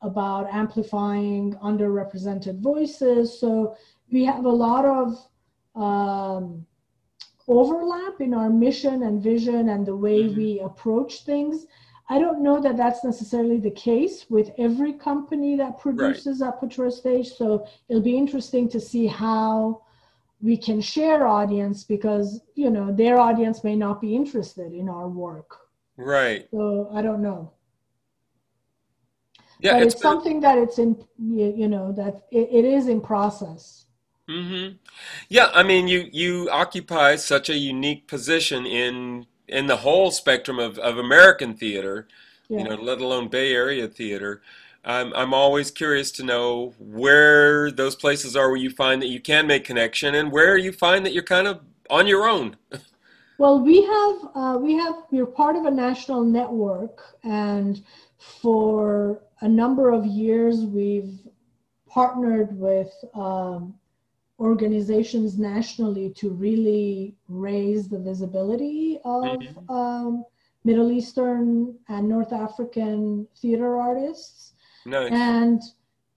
[0.00, 3.38] about amplifying underrepresented voices.
[3.38, 3.74] So
[4.10, 5.18] we have a lot of
[5.78, 6.66] um,
[7.46, 10.36] overlap in our mission and vision and the way Mhm.
[10.36, 11.66] we approach things.
[12.10, 16.90] I don't know that that's necessarily the case with every company that produces at Potrero
[16.90, 17.28] Stage.
[17.34, 19.82] So it'll be interesting to see how
[20.40, 25.08] we can share audience because you know their audience may not be interested in our
[25.08, 25.50] work.
[25.96, 26.48] Right.
[26.50, 27.50] So I don't know.
[29.60, 29.74] Yeah.
[29.74, 33.00] but it's, been- something that it's in you you know that it, it is in
[33.00, 33.86] process.
[34.28, 34.68] Hmm
[35.28, 40.58] Yeah, I mean, you you occupy such a unique position in in the whole spectrum
[40.58, 42.08] of, of American theater,
[42.48, 42.58] Yeah.
[42.58, 44.42] you know, let alone Bay Area theater.
[44.84, 49.20] I'm I'm always curious to know where those places are where you find that you
[49.20, 51.60] can make connection, and where you find that you're kind of
[51.90, 52.56] on your own.
[53.38, 57.82] Well, we have uh, we have we're part of a national network, and
[58.18, 61.18] for a number of years we've
[61.88, 63.74] partnered with um,
[64.38, 69.70] organizations nationally to really raise the visibility of Mhm.
[69.70, 70.24] um,
[70.64, 74.52] Middle Eastern and North African theater artists.
[74.86, 75.12] Nice.
[75.12, 75.62] And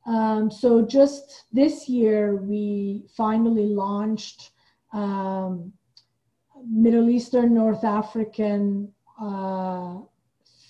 [0.06, 4.52] um, so just this year, we finally launched
[4.94, 5.74] um,
[6.68, 10.00] Middle Eastern North African uh,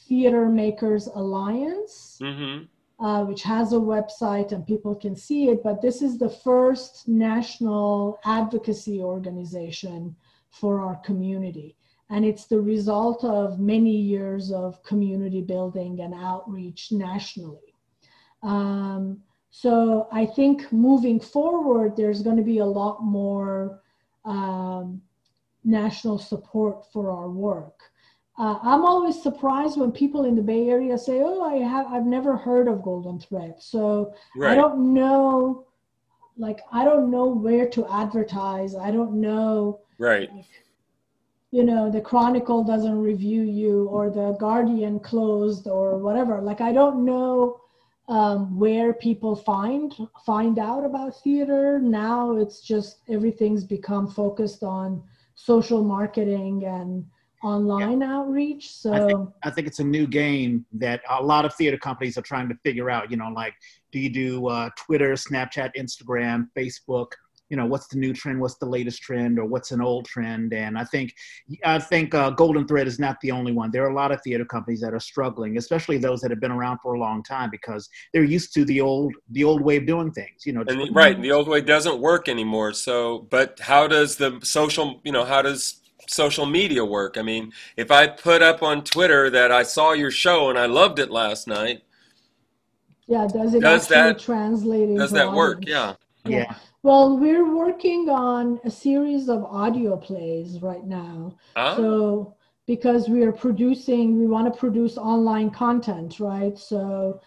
[0.08, 2.64] Theater Makers Alliance, hmm
[3.02, 5.64] uh, which has a website and people can see it.
[5.64, 10.16] But this is the first national advocacy organization
[10.52, 11.76] for our community.
[12.12, 17.74] And it's the result of many years of community building and outreach nationally.
[18.44, 23.82] Um, so I think moving forward, there's going to be a lot more
[24.26, 25.02] um,
[25.64, 27.91] national support for our work.
[28.42, 32.08] Uh, I'm always surprised when people in the Bay Area say, "Oh, I have I've
[32.08, 35.68] never heard of Golden Thread." So I don't know,
[36.38, 38.76] like I don't know where to advertise.
[38.76, 40.28] I don't know Right.
[41.52, 46.72] you know the chronicle doesn't review you or the guardian closed or whatever like i
[46.72, 47.60] don't know
[48.08, 49.94] um, where people find
[50.26, 55.04] find out about theater now it's just everything's become focused on
[55.36, 57.06] social marketing and
[57.44, 61.54] online outreach I think- so I think it's a new game that a lot of
[61.56, 63.10] theater companies are trying to figure out.
[63.12, 63.54] You know, like
[63.92, 67.08] do you do uh, Twitter, Snapchat, Instagram, Facebook?
[67.50, 68.40] You know, what's the new trend?
[68.40, 70.54] What's the latest trend, or what's an old trend?
[70.54, 71.14] And I think,
[71.66, 73.72] I think uh, Golden Thread is not the only one.
[73.72, 76.52] There are a lot of theater companies that are struggling, especially those that have been
[76.52, 79.86] around for a long time because they're used to the old, the old way of
[79.86, 80.46] doing things.
[80.46, 82.72] You know, And the, right, the old way doesn't work anymore.
[82.72, 85.81] So, but how does the social, you know, how does
[86.12, 87.18] social media work?
[87.18, 90.66] I mean, if I put up on Twitter that I saw your show and I
[90.66, 91.84] loved it last night,
[93.08, 95.58] yeah does it Does that- translate does that work?
[95.60, 95.98] audience?
[96.26, 96.38] Yeah.
[96.38, 96.56] yeah.
[96.84, 102.36] well we're working on a series of audio plays right now Ah, So,
[102.68, 106.58] because we are producing, we want to produce online content, right?
[106.58, 107.20] So,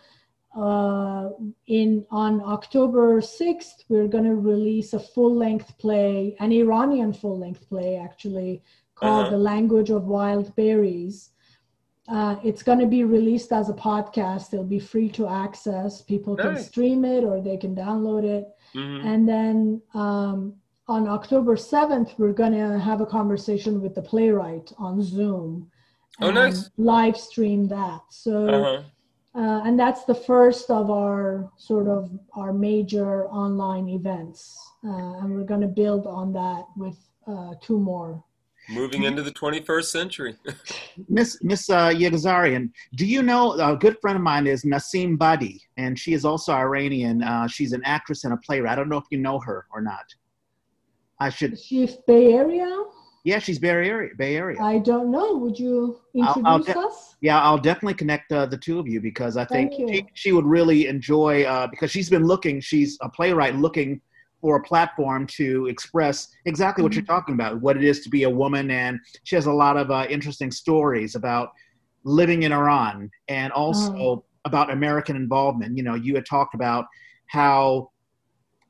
[0.57, 1.31] uh,
[1.67, 7.97] in on October sixth, we're going to release a full-length play, an Iranian full-length play,
[7.97, 8.63] actually
[8.95, 9.31] called Uh-huh.
[9.37, 11.31] "The Language of Wild Berries."
[12.07, 14.53] Uh, it's going to be released as a podcast.
[14.53, 16.03] It'll be free to access.
[16.03, 18.47] People can stream it or they can download it.
[18.75, 19.03] mhm.
[19.05, 20.55] And then um,
[20.87, 25.71] on October 7th, we're going to have a conversation with the playwright on Zoom.
[26.21, 26.71] Oh, and nice.
[26.77, 28.03] Live stream that.
[28.11, 28.83] So, Uh-huh.
[29.37, 34.57] Uh, and that's the first of our sort of our major online events.
[34.85, 38.23] Uh, and we're going to build on that with uh, two more.
[38.71, 40.37] Moving into the 21st century.
[41.09, 45.61] Miss Miss uh, Yeghiazarian, do you know a good friend of mine is Nasim Badi,
[45.77, 47.23] and she is also Iranian.
[47.23, 48.73] Uh, she's an actress and a playwright.
[48.73, 50.07] I don't know if you know her or not.
[51.21, 51.55] I should.
[51.55, 52.85] Is she Bay Area?
[53.25, 54.11] Yeah, she's Bay Area.
[54.17, 54.61] Bay Area.
[54.63, 55.37] I don't know.
[55.39, 57.17] Would you I'll- I'll introduce de- us?
[57.23, 60.45] Yeah, I'll definitely connect uh, the two of you because I think she, she would
[60.45, 62.61] really enjoy uh, because she's been looking.
[62.61, 64.01] She's a playwright looking
[64.43, 66.97] for a platform to express exactly what Mhm.
[66.97, 69.79] you're talking about, what it is to be a woman, and she has a lot
[69.79, 71.49] of uh, interesting stories about
[72.05, 74.25] living in Iran and also Oh.
[74.45, 75.79] about American involvement.
[75.79, 76.85] You know, you had talked about
[77.29, 77.91] how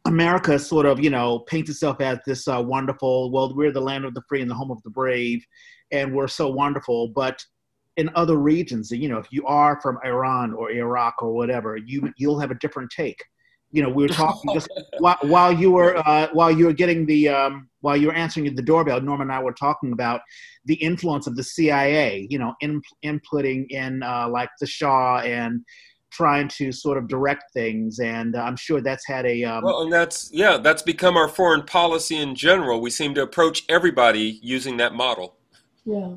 [0.07, 4.05] America sort of, you know, paints itself as this uh, wonderful, well, we're the land
[4.05, 5.45] of the free and the home of the brave,
[5.93, 7.09] and we're so wonderful.
[7.09, 7.43] But
[7.97, 12.13] in other regions, you know, if you are from Iran or Iraq or whatever, you
[12.17, 13.23] you'll have a different take.
[13.71, 17.07] You know, we were talking just while, while you were uh, while you were getting
[17.07, 19.01] the um, while you were answering the doorbell.
[19.01, 20.21] Norm and I were talking about
[20.65, 22.27] the influence of the CIA.
[22.29, 25.65] You know, in, inputting in uh, like the Shah and
[26.15, 29.83] trying to sort of direct things, and uh, I'm sure that's had a um, Well,
[29.83, 32.81] and that's, yeah, that's become our foreign policy in general.
[32.81, 35.37] We seem to approach everybody using that model.
[35.85, 36.15] Yeah.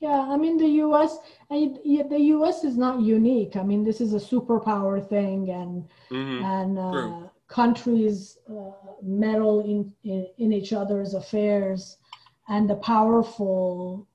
[0.00, 1.18] Yeah, I mean the U.S.
[1.50, 2.64] I, the U.S.
[2.64, 3.54] is not unique.
[3.56, 8.70] I mean this is a superpower thing, and hmm and uh, countries uh,
[9.02, 11.98] meddle in, in in each other's affairs,
[12.48, 14.08] and the powerful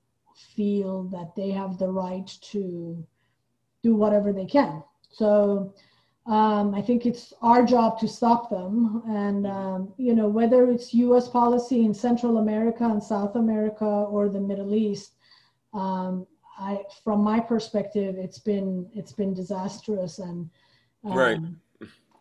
[0.56, 3.06] feel that they have the right to
[3.82, 4.82] do whatever they can.
[5.16, 5.72] So
[6.26, 10.92] um, I think it's our job to stop them, and um, you know whether it's
[10.94, 11.28] U.S.
[11.28, 15.12] policy in Central America and South America or the Middle East.
[15.72, 16.26] Um,
[16.58, 20.50] I, from my perspective, it's been it's been disastrous, and
[21.04, 21.40] um, Right.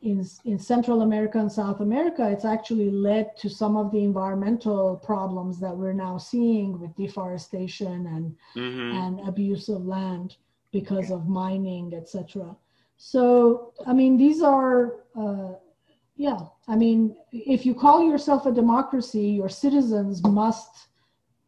[0.01, 4.95] in in Central America and South America, it's actually led to some of the environmental
[4.97, 10.37] problems that we're now seeing with deforestation and hmm and abuse of land
[10.71, 12.55] because of mining, etc.
[12.97, 15.53] So, I mean, these are uh,
[16.17, 20.87] yeah, I mean, if you call yourself a democracy, your citizens must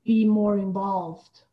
[0.03, 1.43] be more involved.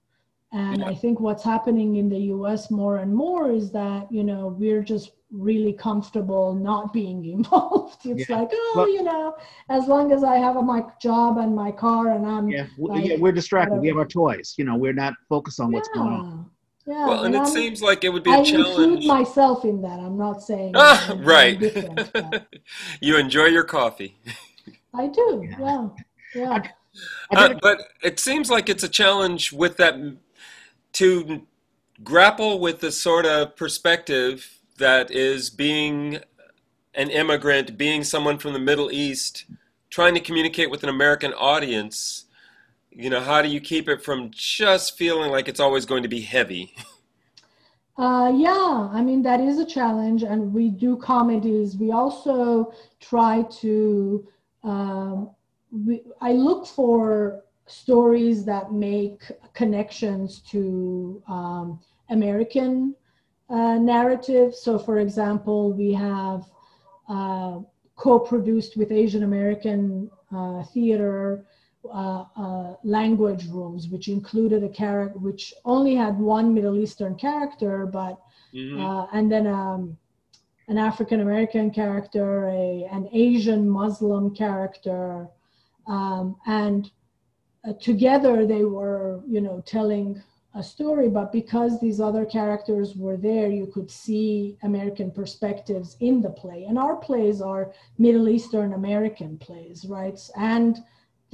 [0.53, 0.86] And yeah.
[0.86, 4.82] I think what's happening in the US more and more is that, you know, we're
[4.82, 8.05] just really comfortable not being involved.
[8.05, 8.38] It's yeah.
[8.38, 9.36] like, oh, well, you know,
[9.68, 12.49] as long as I have a, my job and my car and I'm.
[12.49, 13.70] Yeah, like, yeah we're distracted.
[13.70, 13.82] Whatever.
[13.82, 14.55] We have our toys.
[14.57, 16.51] You know, we're not focused on what's going on.
[16.87, 18.66] Yeah, well, and, and it I'm, seems like it would be a I challenge.
[18.66, 20.01] I include myself in that.
[20.01, 20.72] I'm not saying.
[20.76, 21.59] Ah, right.
[23.01, 24.16] you enjoy your coffee.
[24.93, 25.49] I do.
[25.59, 25.89] Yeah.
[26.35, 26.62] Yeah.
[27.35, 29.95] Uh, but it seems like it's a challenge with that
[30.93, 31.47] to
[32.03, 36.18] grapple with the sort of perspective that is being
[36.95, 39.47] an immigrant, being someone from the Middle East,
[39.91, 42.26] trying to communicate with an American audience
[42.95, 46.09] you know, how do you keep it from just feeling like it's always going to
[46.09, 46.74] be heavy?
[47.97, 51.76] Uh, yeah, I mean, that is a challenge, and we do comedies.
[51.76, 54.26] We also try to,
[54.64, 55.30] um,
[55.70, 59.22] we, I look for stories that make
[59.53, 61.78] connections to um,
[62.11, 62.97] American
[63.49, 64.57] uh, narrative.
[64.57, 66.42] So, for example, we have
[67.09, 67.61] uh,
[67.95, 71.47] co produced with Asian American uh, theater
[71.93, 77.87] uh, uh, language rooms, which included a character, which only had one Middle Eastern character,
[77.87, 78.20] but
[78.55, 78.80] mm-hmm.
[78.80, 79.97] uh, and then um,
[80.68, 85.28] an African American character, a an Asian Muslim character,
[85.87, 86.91] um, and
[87.68, 90.22] uh, together they were, you know, telling
[90.55, 91.09] a story.
[91.09, 96.64] But because these other characters were there, you could see American perspectives in the play.
[96.64, 100.18] And our plays are Middle Eastern American plays, right?
[100.37, 100.78] And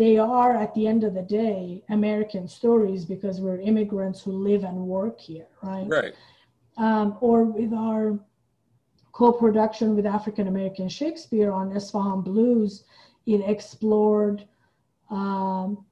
[0.01, 4.65] they are at the end of the day American stories because we're immigrants who live
[4.65, 5.87] and work here, right?
[5.87, 6.15] Right.
[6.79, 8.19] Um, or with our
[9.13, 12.85] co-production with African American Shakespeare on Esfahan Blues,
[13.27, 14.49] it explored
[15.11, 15.85] um,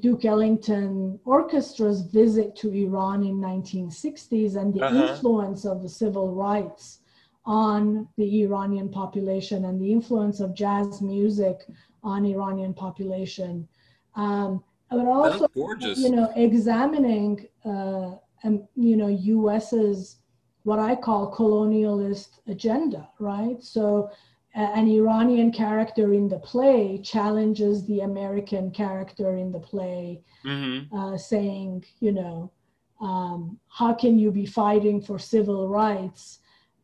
[0.00, 5.12] Duke Ellington Orchestra's visit to Iran in 1960s and the uh-huh.
[5.12, 6.98] influence of the civil rights
[7.44, 11.66] on the Iranian population and the influence of jazz music
[12.02, 13.68] on Iranian population.
[14.14, 20.18] Um, but also, you know, examining, uh, um, you know, U.S.'s
[20.64, 23.62] what I call colonialist agenda, right?
[23.62, 24.10] So,
[24.54, 30.94] uh, an Iranian character in the play challenges the American character in the play, mm-hmm.
[30.94, 32.52] uh, saying, you know,
[33.00, 36.40] um, how can you be fighting for civil rights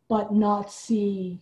[0.09, 1.41] but not see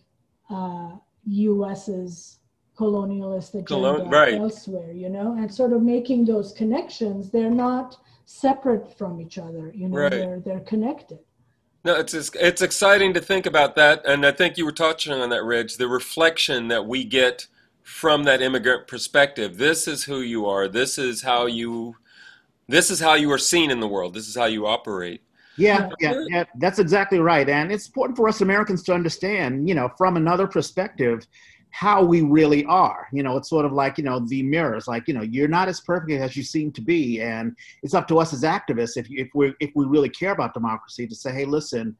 [0.49, 0.91] uh,
[1.25, 2.39] U.S.'s
[2.77, 4.35] colonialist agenda Colon- right.
[4.35, 7.31] elsewhere, you know, and sort of making those connections.
[7.31, 10.11] They're not separate from each other, you know, right.
[10.11, 11.19] they're they're connected.
[11.83, 15.29] No, it's it's exciting to think about that, and I think you were touching on
[15.29, 15.69] that, Reg.
[15.77, 17.47] The reflection that we get
[17.81, 19.57] from that immigrant perspective.
[19.57, 20.67] This is who you are.
[20.67, 21.95] This is how you.
[22.67, 24.13] This is how you are seen in the world.
[24.13, 25.21] This is how you operate.
[25.57, 27.47] Yeah, yeah, yeah, that's exactly right.
[27.49, 31.25] And it's important for us Americans to understand, you know, from another perspective,
[31.71, 33.07] how we really are.
[33.11, 35.67] You know, it's sort of like, you know, the mirrors, like, you know, you're not
[35.67, 37.21] as perfect as you seem to be.
[37.21, 40.53] And it's up to us as activists, if, if, we if we really care about
[40.53, 41.95] democracy, to say, hey, listen,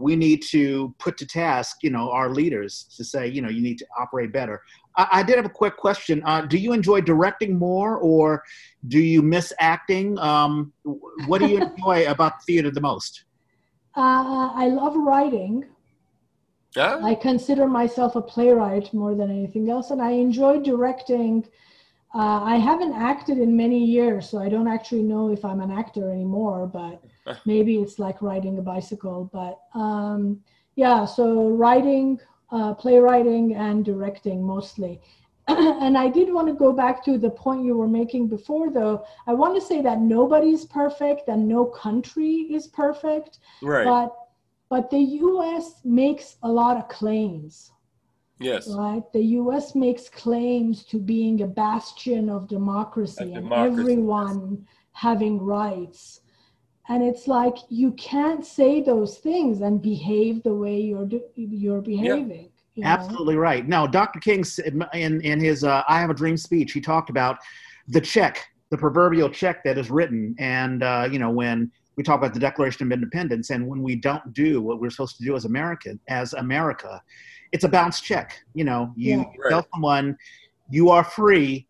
[0.00, 3.60] we need to put to task, you know, our leaders to say, you know, you
[3.60, 4.62] need to operate better.
[4.96, 6.22] I, I did have a quick question.
[6.24, 8.42] Uh, do you enjoy directing more or
[8.88, 10.18] do you miss acting?
[10.18, 10.72] Um,
[11.26, 13.24] what do you enjoy about theater the most?
[13.96, 15.66] Uh, I love writing.
[16.76, 17.00] Yeah.
[17.02, 21.46] I consider myself a playwright more than anything else, and I enjoy directing.
[22.12, 25.70] Uh, I haven't acted in many years, so I don't actually know if I'm an
[25.70, 27.02] actor anymore, but
[27.46, 29.30] maybe it's like riding a bicycle.
[29.32, 30.40] But um,
[30.74, 32.18] yeah, so writing,
[32.50, 35.00] uh, playwriting, and directing mostly.
[35.48, 39.04] and I did want to go back to the point you were making before, though.
[39.26, 43.38] I want to say that nobody's perfect and no country is perfect.
[43.62, 43.84] Right.
[43.84, 44.14] But
[44.68, 47.72] but the US makes a lot of claims.
[48.40, 48.68] Yes.
[48.68, 49.02] Right?
[49.12, 56.20] The US makes claims to being a bastion of democracy, and everyone having rights.
[56.88, 62.50] And it's like you can't say those things and behave the way you're you're behaving.
[62.74, 62.88] You know?
[62.88, 63.68] Absolutely right.
[63.68, 64.20] Now, Dr.
[64.20, 64.44] King,
[64.94, 67.38] in, in his uh, I Have a Dream speech, he talked about
[67.88, 70.34] the check, the proverbial check that is written.
[70.38, 73.96] And, uh, you know, when we talk about the Declaration of Independence, and when we
[73.96, 77.02] don't do what we're supposed to do as American, as America,
[77.52, 78.38] it's a bounce check.
[78.54, 79.50] You know, you yeah, right.
[79.50, 80.16] tell someone
[80.70, 81.68] you are free,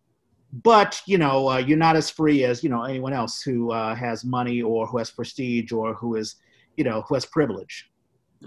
[0.63, 3.95] but you know uh, you're not as free as you know anyone else who uh,
[3.95, 6.35] has money or who has prestige or who is,
[6.77, 7.89] you know, who has privilege.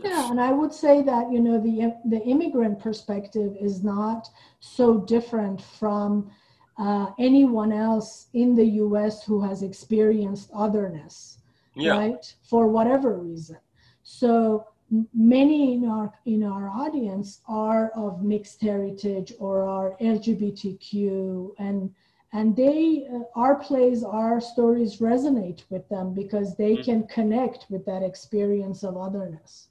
[0.03, 4.29] Yeah, and I would say that you know the the immigrant perspective is not
[4.61, 6.31] so different from
[6.77, 9.25] uh, anyone else in the U.S.
[9.25, 11.39] who has experienced otherness,
[11.77, 11.97] Yeah.
[11.97, 12.35] right?
[12.43, 13.59] For whatever reason.
[14.03, 14.74] So m-
[15.13, 21.95] many in our in our audience are of mixed heritage or are LGBTQ, and
[22.33, 26.85] and they uh, our plays, our stories resonate with them because they Mhm.
[26.85, 29.69] can connect with that experience of otherness.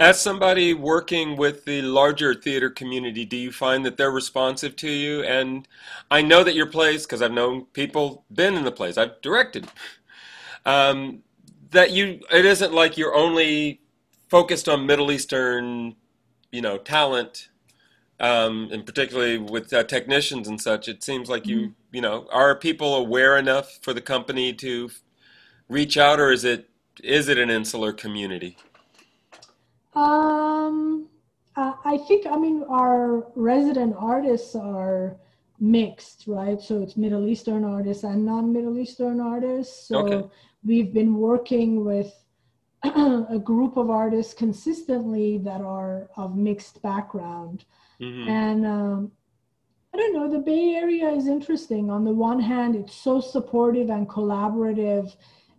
[0.00, 4.90] As somebody working with the larger theater community, do you find that they're responsive to
[4.90, 5.22] you?
[5.22, 5.66] And
[6.10, 9.68] I know that your plays, because I've known people been in the plays, I've directed,
[10.66, 11.22] um,
[11.72, 13.80] that you it isn't like you're only
[14.30, 15.96] focused on Middle Eastern,
[16.52, 17.48] you know, talent,
[18.20, 20.88] um, and particularly with uh, technicians and such.
[20.88, 24.90] It seems like you, you know, are people aware enough for the company to
[25.68, 26.70] reach out, or is it
[27.02, 28.58] is it an insular community?
[29.94, 31.08] Um,
[31.56, 35.16] I think, I mean, our resident artists are
[35.60, 36.60] mixed, right?
[36.60, 39.88] So it's Middle Eastern artists and non Middle Eastern artists.
[39.88, 40.28] So Okay.
[40.64, 42.12] We've been working with
[42.84, 47.64] a group of artists consistently that are of mixed background.
[48.00, 49.12] hmm And um,
[49.94, 51.90] I don't know, the Bay Area is interesting.
[51.90, 55.14] On the one hand, it's so supportive and collaborative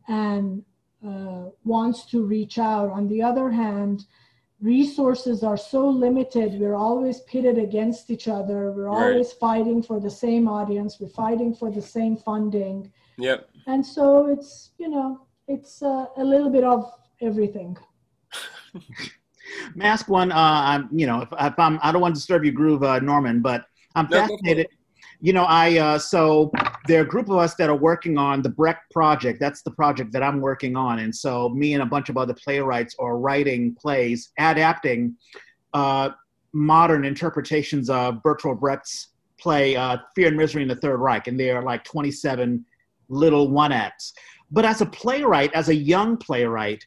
[0.08, 0.64] and
[1.08, 2.90] uh, wants to reach out.
[2.92, 4.06] On the other hand,
[4.62, 6.60] resources are so limited.
[6.60, 8.72] We're always pitted against each other.
[8.72, 9.04] We're Right.
[9.04, 11.00] always fighting for the same audience.
[11.00, 12.92] We're fighting for the same funding.
[13.18, 13.50] Yep.
[13.68, 16.92] And so it's, you know, it's uh, a little bit of
[17.22, 17.78] everything.
[19.76, 20.32] mask one?
[20.32, 23.00] Uh, I'm, you know, if, if I'm, I don't want to disturb your groove, uh,
[23.00, 24.68] Norman, but I'm No, fascinated.
[25.22, 26.52] You know, I uh, so
[26.88, 29.40] there are a group of us that are working on the Brecht project.
[29.40, 32.34] That's the project that I'm working on, and so me and a bunch of other
[32.34, 35.16] playwrights are writing plays, adapting
[35.74, 36.10] uh,
[36.52, 39.10] modern interpretations of Bertolt Brecht's
[39.40, 42.66] play uh, Fear and Misery in the Third Reich, and they are like 27
[43.10, 44.14] little one acts.
[44.52, 46.84] But as a playwright, as a young playwright,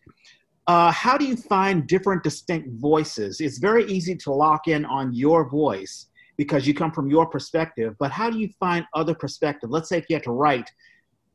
[0.66, 3.40] uh, how do you find different distinct voices?
[3.40, 6.06] It's very easy to lock in on your voice
[6.36, 9.70] because you come from your perspective, but how do you find other perspective?
[9.70, 10.70] Let's say if you had to write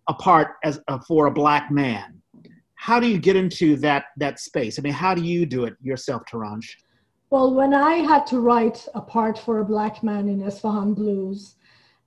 [0.07, 2.21] a part as uh, for a black man,
[2.75, 4.77] how do you get into that that space?
[4.77, 6.77] I mean, how do you do it yourself, Torange?
[7.29, 11.55] Well, when I had to write a part for a black man in Esfahan Blues,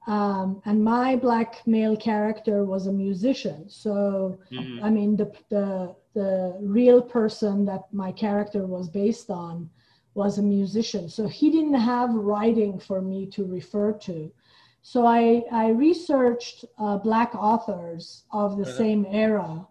[0.06, 3.68] um, and my black male character was a musician.
[3.68, 4.82] So, Mhm.
[4.82, 9.70] I mean, the, the, the real person that my character was based on
[10.14, 11.08] was a musician.
[11.08, 14.30] So he didn't have writing for me to refer to.
[14.82, 18.72] So I, I researched uh, black authors of the Uh-huh.
[18.82, 19.66] same era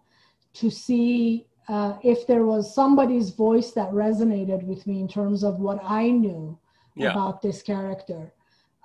[0.54, 5.60] to see uh, if there was somebody's voice that resonated with me in terms of
[5.60, 6.58] what I knew
[6.96, 7.10] Yeah.
[7.12, 8.32] about this character.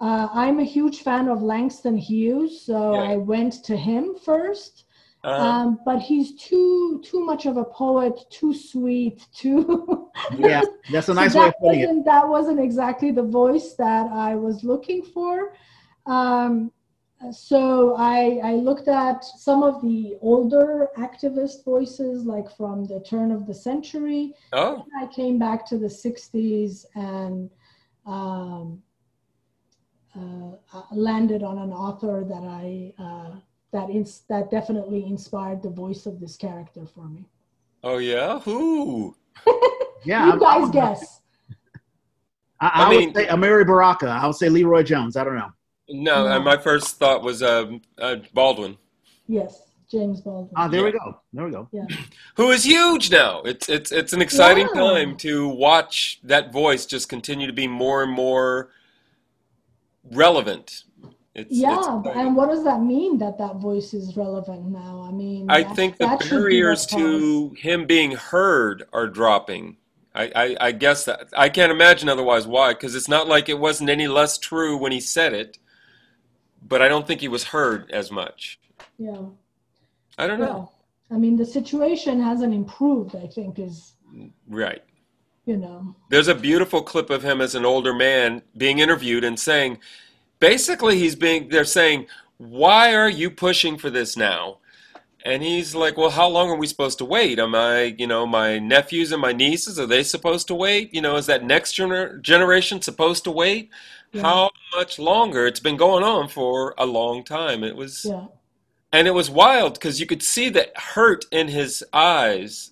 [0.01, 3.01] Uh, I'm a huge fan of Langston Hughes, so Yeah.
[3.13, 4.85] I went to him first.
[5.23, 5.43] Uh-huh.
[5.43, 10.09] Um, but he's too too much of a poet, too sweet, too.
[10.37, 11.87] Yeah, that's a So nice way of that putting it.
[11.87, 15.53] wasn't that wasn't exactly the voice that I was looking for.
[16.05, 16.71] Um,
[17.31, 23.31] so I I looked at some of the older activist voices, like from the turn
[23.31, 24.33] of the century.
[24.53, 27.49] oh, I came back to the 60s and
[28.05, 28.65] um, uh, uh,
[30.91, 33.35] landed on an author that I uh,
[33.71, 37.25] that ins- that definitely inspired the voice of this character for me.
[37.83, 38.39] oh yeah.
[38.39, 39.15] Who?
[40.05, 41.21] Yeah, you I'm- guys I'm- guess.
[42.61, 44.07] I, I, I would say Amiri Baraka.
[44.07, 45.17] I would say LeRoi Jones.
[45.17, 45.51] I don't know.
[45.89, 46.31] No, No.
[46.35, 48.77] uh, my first thought was um, uh, Baldwin,
[49.27, 50.53] Yes, James Baldwin.
[50.55, 51.19] Ah, there we go.
[51.33, 51.67] There we go.
[51.73, 51.85] yeah.
[52.35, 53.41] who is huge now.
[53.43, 54.81] It's it's it's an exciting Yeah.
[54.81, 58.69] time to watch that voice just continue to be more and more
[60.11, 60.83] relevant.
[61.35, 62.11] It's, it's Yeah, exciting.
[62.21, 65.05] and what does that mean that that voice is relevant now?
[65.07, 69.77] I mean, I that- think the be barriers to him being heard are dropping.
[70.15, 73.59] I, I, I guess that I can't imagine otherwise why, because it's not like it
[73.59, 75.59] wasn't any less true when he said it,
[76.61, 78.59] but I don't think he was heard as much.
[78.97, 79.21] Yeah,
[80.17, 80.45] I don't yeah.
[80.47, 80.71] know.
[81.11, 83.15] I mean, the situation hasn't improved.
[83.15, 83.93] I think is
[84.47, 84.83] Right.
[85.49, 85.95] You know.
[86.09, 89.79] There's a beautiful clip of him as an older man being interviewed and saying,
[90.39, 92.05] basically, he's being, they're saying,
[92.37, 94.59] why are you pushing for this now?
[95.25, 97.39] And he's like, well, how long are we supposed to wait?
[97.39, 100.93] Am I, you know, my nephews and my nieces, are they supposed to wait?
[100.93, 103.71] You know, is that next gener- generation supposed to wait?
[104.13, 104.21] Yeah.
[104.21, 105.47] How much longer?
[105.47, 107.63] It's been going on for a long time.
[107.63, 108.27] It was, Yeah.
[108.93, 112.71] and it was wild because you could see the hurt in his eyes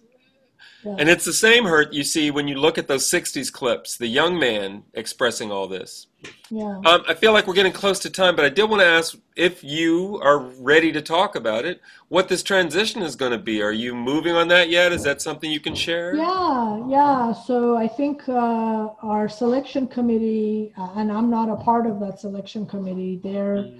[0.87, 0.95] yeah.
[0.99, 4.07] And it's the same hurt you see when you look at those 60s clips, the
[4.07, 6.07] young man expressing all this.
[6.49, 6.79] yeah.
[6.85, 9.17] Um, I feel like we're getting close to time, but I did want to ask
[9.35, 13.61] if you are ready to talk about it, what this transition is going to be.
[13.61, 14.93] Are you moving on that yet?
[14.93, 16.15] Is that something you can share?
[16.15, 17.33] Yeah, yeah.
[17.33, 22.19] So I think uh, our selection committee, uh, and I'm not a part of that
[22.19, 23.71] selection committee, they're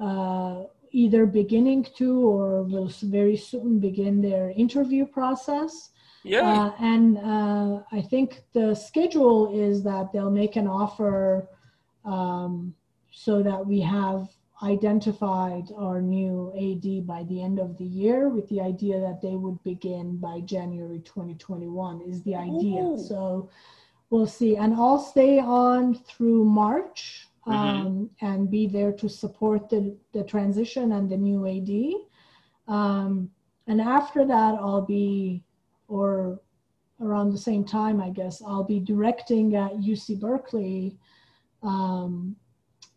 [0.00, 0.62] uh,
[0.92, 5.90] either beginning to or will very soon begin their interview process.
[6.24, 6.40] Yeah.
[6.40, 11.48] Uh, and uh, I think the schedule is that they'll make an offer
[12.04, 12.74] um,
[13.12, 14.28] so that we have
[14.62, 19.36] identified our new AD by the end of the year with the idea that they
[19.36, 22.82] would begin by January 2021 is the idea.
[22.82, 22.98] Ooh.
[22.98, 23.50] So
[24.10, 24.56] we'll see.
[24.56, 27.52] And I'll stay on through March Mhm.
[27.52, 32.72] um, and be there to support the, the transition and the new AD.
[32.74, 33.30] Um,
[33.66, 35.44] and after that, I'll be,
[35.94, 36.40] or
[37.00, 40.96] around the same time, I guess, I'll be directing at UC Berkeley.
[41.62, 42.36] Um,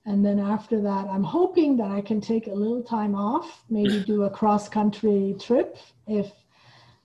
[0.05, 4.03] and then after that, I'm hoping that I can take a little time off, maybe
[4.03, 5.77] do a cross country trip
[6.07, 6.31] if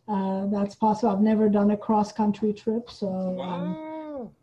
[0.08, 1.12] uh, that's possible.
[1.12, 3.91] I've never done a cross country trip, so um,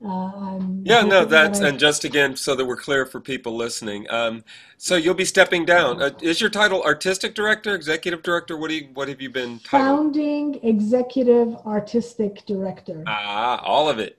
[0.04, 4.10] Uh, Yeah, no, that's, and just again, so that we're clear for people listening.
[4.10, 4.44] Um,
[4.78, 6.02] so you'll be stepping down.
[6.02, 8.58] Uh, is your title artistic director, executive director?
[8.58, 10.14] What do you, what have you been titled?
[10.14, 13.04] founding executive artistic director.
[13.08, 14.18] Ah, all of it.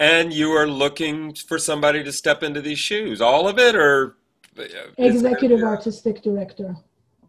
[0.00, 3.20] And you are looking for somebody to step into these shoes.
[3.20, 4.16] All of it, or
[4.58, 4.64] uh,
[4.96, 6.76] executive artistic director.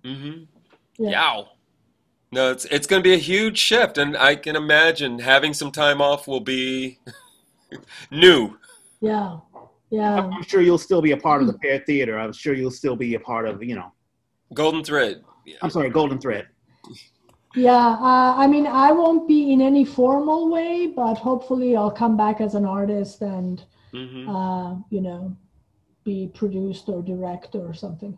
[0.04, 0.44] Mm-hmm.
[1.04, 1.10] Yeah.
[1.10, 1.48] Yow.
[2.32, 5.72] No, it's it's going to be a huge shift, and I can imagine having some
[5.72, 7.00] time off will be
[8.12, 8.58] new.
[9.02, 9.40] Yeah,
[9.90, 12.20] yeah, I'm sure you'll still be a part of the Pear Theater.
[12.20, 13.92] I'm sure you'll still be a part of, you know,
[14.54, 15.24] Golden thread.
[15.62, 16.48] I'm sorry, Golden Thread.
[17.56, 17.98] yeah.
[18.00, 22.42] Uh, I mean, I won't be in any formal way, but hopefully, I'll come back
[22.42, 25.36] as an artist and hmm uh, you know,
[26.04, 28.18] be produced or direct or something.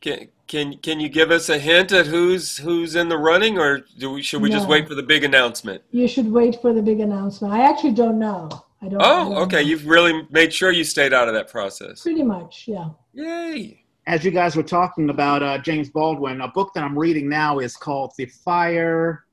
[0.00, 3.80] Can can can you give us a hint at who's who's in the running, or
[3.98, 5.82] do we should we just wait for the big announcement?
[5.90, 7.52] You should wait for the big announcement.
[7.52, 8.48] I actually don't know.
[8.82, 9.00] I don't.
[9.02, 9.56] Oh, don't okay.
[9.56, 9.68] know.
[9.68, 12.02] You've really made sure you stayed out of that process.
[12.02, 12.88] Pretty much, yeah.
[13.12, 13.84] Yay!
[14.06, 17.58] As you guys were talking about uh, James Baldwin, a book that I'm reading now
[17.58, 19.26] is called The Fire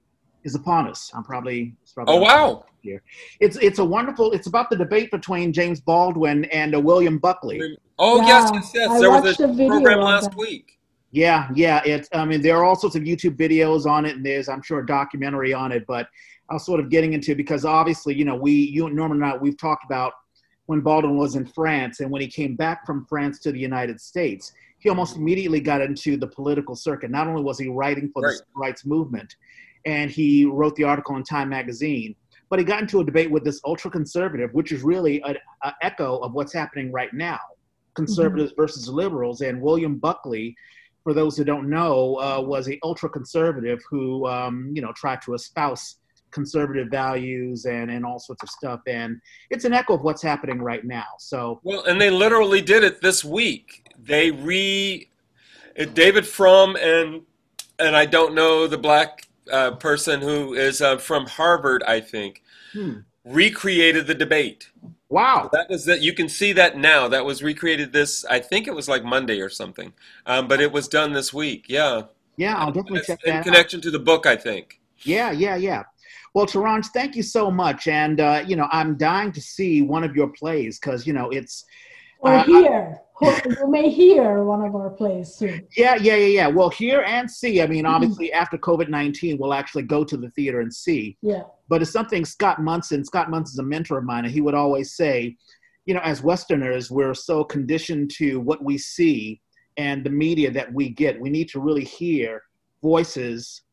[0.44, 1.12] is Upon Us.
[1.14, 2.66] I'm probably, probably Oh wow!
[2.82, 3.02] Here,
[3.40, 4.32] It's it's a wonderful.
[4.34, 7.78] It's about the debate between James Baldwin and uh, William Buckley.
[8.00, 8.90] Oh Yeah, yes, yes, yes.
[8.92, 10.38] I There was a a video program last that.
[10.38, 10.78] week.
[11.12, 11.82] Yeah, yeah.
[11.86, 12.10] It's.
[12.14, 14.80] I mean, there are all sorts of YouTube videos on it, and there's, I'm sure,
[14.80, 15.86] a documentary on it.
[15.88, 16.08] But
[16.50, 19.38] I was sort of getting into because obviously, you know, we, you, Norman, and I,
[19.38, 20.14] we've talked about
[20.68, 24.00] when Baldwin was in France and when he came back from France to the United
[24.00, 24.54] States.
[24.80, 27.10] He almost immediately got into the political circuit.
[27.10, 28.38] Not only was he writing for the Right.
[28.38, 29.36] civil rights movement,
[29.86, 32.16] and he wrote the article in Time magazine,
[32.50, 35.38] but he got into a debate with this ultra conservative, which is really an
[35.82, 37.40] echo of what's happening right now
[37.98, 39.42] conservatives versus liberals.
[39.42, 40.56] And William Buckley,
[41.04, 45.22] for those who don't know, uh, was a ultra conservative who, um, you know, tried
[45.24, 45.98] to espouse
[46.32, 48.82] conservative values and, and all sorts of stuff.
[48.88, 49.20] And
[49.50, 51.06] it's an echo of what's happening right now.
[51.20, 53.90] So, Well, and they literally did it this week.
[53.98, 55.10] They re
[55.80, 57.22] uh, David Frum and
[57.80, 62.44] and I don't know the black uh, person who is uh, from Harvard, I think,
[62.74, 63.00] hmm.
[63.24, 64.70] recreated the debate.
[65.10, 65.50] wow.
[65.54, 66.02] That was that.
[66.02, 67.08] You can see that now.
[67.08, 68.26] That was recreated this.
[68.26, 69.94] I think it was like Monday or something,
[70.26, 71.66] um, but it was done this week.
[71.68, 72.04] Yeah,
[72.36, 73.44] Yeah, I'll definitely check in that out.
[73.46, 74.26] connection to the book.
[74.26, 74.80] I think.
[75.04, 75.84] Yeah, yeah, yeah.
[76.38, 77.88] Well, Torange, thank you so much.
[77.88, 81.32] And, uh, you know, I'm dying to see one of your plays because, you know,
[81.32, 81.66] it's,
[82.20, 83.00] Or Uh, hear.
[83.60, 85.68] you may hear one of our plays soon.
[85.76, 86.48] Yeah, yeah, yeah, yeah.
[86.48, 87.60] Well, hear and see.
[87.60, 91.18] I mean, obviously, after COVID 19, we'll actually go to the theater and see.
[91.24, 91.42] Yeah.
[91.70, 94.94] But it's something Scott Munson, Scott Munson's a mentor of mine, and he would always
[94.96, 95.36] say,
[95.88, 99.42] you know, as Westerners, we're so conditioned to what we see
[99.78, 101.20] and the media that we get.
[101.20, 102.44] We need to really hear
[102.84, 103.64] voices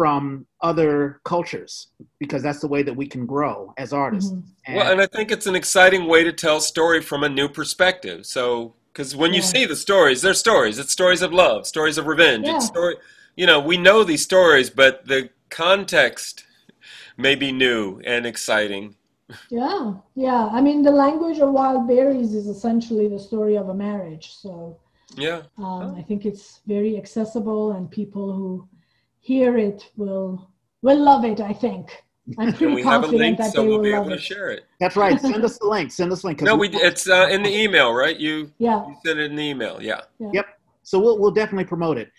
[0.00, 1.88] from other cultures
[2.18, 4.30] because that's the way that we can grow as artists.
[4.32, 4.42] Mhm.
[4.66, 7.50] And- Well, and I think it's an exciting way to tell story from a new
[7.50, 8.24] perspective.
[8.24, 10.78] So, because when you see the stories, they're stories.
[10.78, 12.46] It's stories of love, stories of revenge.
[12.46, 12.56] Yeah.
[12.56, 12.96] It's story.
[13.36, 16.44] You know, we know these stories, but the context
[17.18, 18.96] may be new and exciting.
[19.50, 20.48] Yeah, yeah.
[20.50, 24.32] I mean, the language of wild berries is essentially the story of a marriage.
[24.34, 24.78] So
[25.14, 25.42] Yeah.
[25.58, 28.66] um, I think it's very accessible, and people who
[29.20, 30.50] hear it will
[30.82, 31.40] will love it.
[31.40, 31.90] I think.
[32.38, 34.10] I'm pretty we have a confident link, that so they we'll will be love able
[34.10, 34.22] to it.
[34.22, 34.64] share it.
[34.78, 35.18] that's right.
[35.28, 35.90] Send us the link.
[35.90, 36.38] Send us the link.
[36.38, 36.76] 'cause No, we- we.
[36.76, 38.16] It's uh, in the email, right?
[38.16, 38.86] You Yeah.
[38.86, 39.80] you sent it in the email.
[39.82, 40.00] Yeah.
[40.32, 40.46] Yep.
[40.82, 42.10] So we'll, we'll definitely promote it.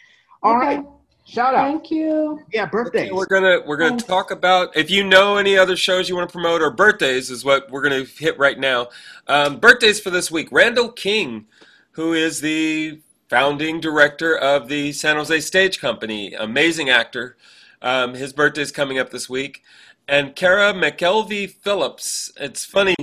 [0.43, 0.77] All Okay.
[0.77, 0.85] right.
[1.25, 1.69] Shout out.
[1.71, 2.41] Thank you.
[2.51, 3.11] Yeah, birthdays.
[3.11, 4.03] We're gonna we're gonna Thanks.
[4.05, 7.45] talk about if you know any other shows you want to promote or birthdays is
[7.45, 8.87] what we're gonna hit right now.
[9.27, 11.45] Um, birthdays for this week: Randall King,
[11.91, 12.99] who is the
[13.31, 17.37] founding director of the San Jose Stage Company, amazing actor.
[17.81, 19.63] Um, his birthday's coming up this week,
[20.05, 22.33] and Kara McKelvey Phillips.
[22.35, 22.93] It's funny,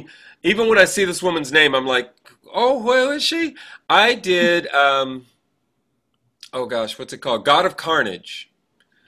[0.43, 2.13] even when I see this woman's name, I'm like,
[2.53, 3.57] oh, who is she?
[3.89, 4.69] I did.
[4.69, 5.25] Um,
[6.53, 7.47] oh gosh, what's it called?
[7.47, 8.51] God of Carnage.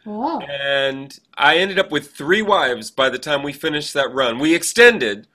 [0.06, 4.38] Oh, And I ended up with three wives by the time we finished that run.
[4.38, 5.26] We extended,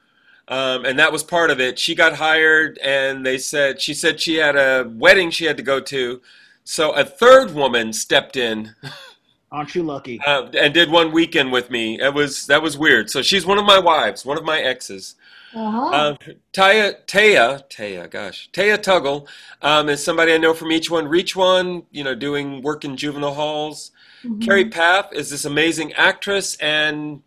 [0.47, 1.79] um, and that was part of it.
[1.79, 5.63] She got hired, and they said she said she had a wedding she had to
[5.63, 6.21] go to,
[6.63, 8.75] so a third woman stepped in
[9.51, 10.19] Aren't you lucky?
[10.27, 11.99] uh, and did one weekend with me.
[11.99, 13.09] It was that was weird.
[13.09, 15.15] So she's one of my wives, one of my exes.
[15.53, 15.85] uh-huh.
[15.85, 16.17] Uh,
[16.51, 19.27] Taya, Taya, Taya, gosh, Taya Tuggle
[19.61, 21.07] um, is somebody I know from each one.
[21.07, 23.91] Reach one, you know, doing work in juvenile halls.
[24.25, 24.43] Mhm.
[24.43, 27.21] Carrie Paff is this amazing actress, and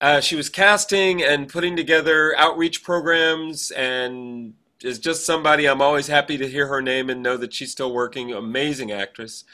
[0.00, 6.06] uh, she was casting and putting together outreach programs, and is just somebody I'm always
[6.06, 8.32] happy to hear her name and know that she's still working.
[8.32, 9.44] Amazing actress.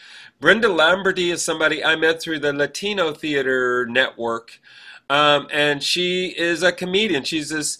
[0.41, 4.61] Brenda Lamberty is somebody I met through the Latino Theater Network,
[5.09, 7.25] um, and she is a comedian.
[7.25, 7.79] She's this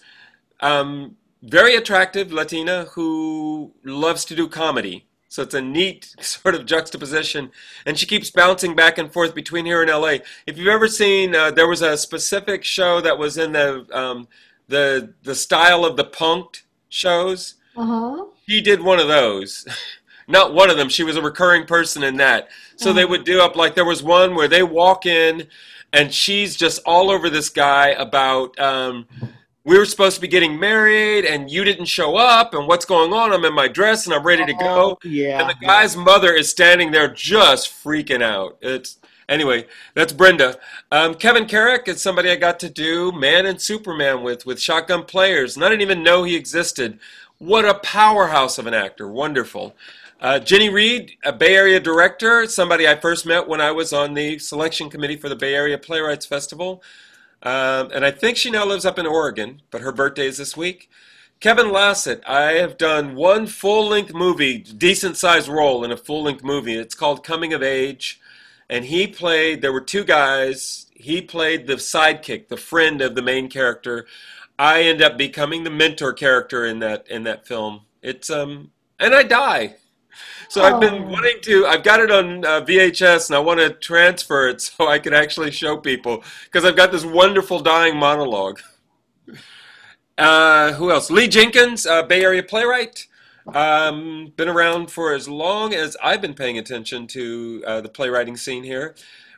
[0.61, 5.07] um, very attractive Latina who loves to do comedy.
[5.29, 7.51] So it's a neat sort of juxtaposition,
[7.87, 10.19] and she keeps bouncing back and forth between here and LA.
[10.47, 14.29] If you've ever seen, uh, there was a specific show that was in the um,
[14.69, 17.55] the the style of the punked shows.
[17.77, 18.27] Uh-huh.
[18.49, 19.67] She did one of those.
[20.29, 20.89] Not one of them.
[20.89, 22.49] She was a recurring person in that.
[22.77, 25.49] So they would do up like there was one where they walk in,
[25.93, 28.59] and she's just all over this guy about.
[28.59, 29.07] Um,
[29.65, 33.13] we were supposed to be getting married, and you didn't show up, and what's going
[33.13, 33.33] on?
[33.33, 34.99] I'm in my dress, and I'm ready to go.
[35.03, 35.41] Oh, yeah.
[35.41, 38.59] And the guy's mother is standing there just freaking out.
[38.61, 39.67] It's anyway.
[39.95, 40.59] That's Brenda.
[40.93, 45.05] Um, Kevin Carrick is somebody I got to do Man and Superman with with Shotgun
[45.05, 46.99] Players, and I didn't even know he existed.
[47.39, 49.09] What a powerhouse of an actor!
[49.09, 49.75] Wonderful.
[50.21, 54.15] Uh, Jenny Reed, a Bay Area director, somebody I first met when I was on
[54.15, 56.83] the selection committee for the Bay Area Playwrights Festival.
[57.45, 60.57] Um, and I think she now lives up in Oregon, but her birthday is this
[60.57, 60.91] week.
[61.41, 66.23] Kevin Lassett, I have done one full length movie, decent sized role in a full
[66.23, 66.75] length movie.
[66.75, 68.19] It's called Coming of Age.
[68.71, 70.87] And he played, there were two guys.
[70.95, 74.07] He played the sidekick, the friend of the main character.
[74.59, 77.83] I end up becoming the mentor character in that in that film.
[78.03, 79.77] It's um and I die.
[80.55, 81.07] So I've been Oh.
[81.09, 81.67] wanting to.
[81.67, 85.13] I've got it on uh, VHS, and I want to transfer it so I can
[85.13, 88.61] actually show people because I've got this wonderful dying monologue.
[90.17, 91.11] Uh, who else?
[91.11, 93.09] Lee Jenkins, uh, Bay Area playwright.
[93.53, 98.37] Um, been around for as long as I've been paying attention to uh, the playwriting
[98.37, 98.95] scene here.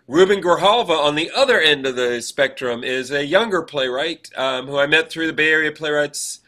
[0.06, 4.76] Ruben Grijalva, on the other end of the spectrum, is a younger playwright um, who
[4.76, 6.40] I met through the Bay Area Playwrights,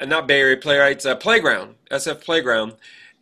[0.00, 2.72] uh, not Bay Area Playwrights, uh, Playground, SF Playground,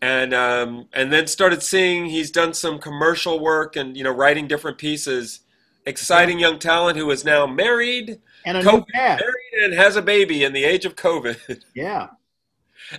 [0.03, 4.47] and um, and then started seeing he's done some commercial work and you know writing
[4.47, 5.41] different pieces.
[5.87, 10.45] Exciting young talent who is now married, and a COVID, married and has a baby
[10.45, 11.63] in the age of COVID.
[11.75, 12.09] Yeah.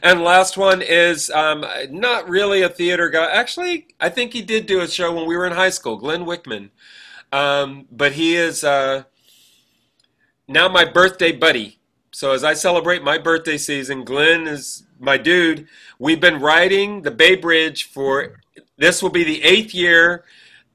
[0.02, 3.30] And last one is um, not really a theater guy.
[3.30, 6.26] Actually, I think he did do a show when we were in high school, Glenn
[6.26, 6.70] Wickman.
[7.34, 9.04] Um, but he is uh,
[10.48, 11.81] now my birthday buddy.
[12.12, 15.68] So as I celebrate my birthday season, Glenn is my dude.
[15.98, 18.42] We've been riding the Bay Bridge for
[18.78, 20.26] this will be the eighth year,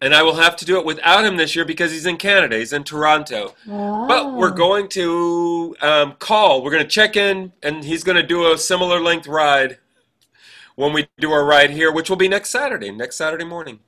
[0.01, 2.57] and I will have to do it without him this year because he's in Canada.
[2.57, 3.55] He's in Toronto.
[4.09, 6.63] But we're going to um, call.
[6.63, 9.79] We're going to check in, and he's going to do a similar length ride
[10.77, 13.81] when we do our ride here, which will be next Saturday, next Saturday morning.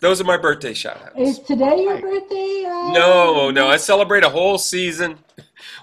[0.00, 2.64] Those are my birthday shout Is today your birthday?
[2.66, 5.18] Uh, No, no, I celebrate a whole season.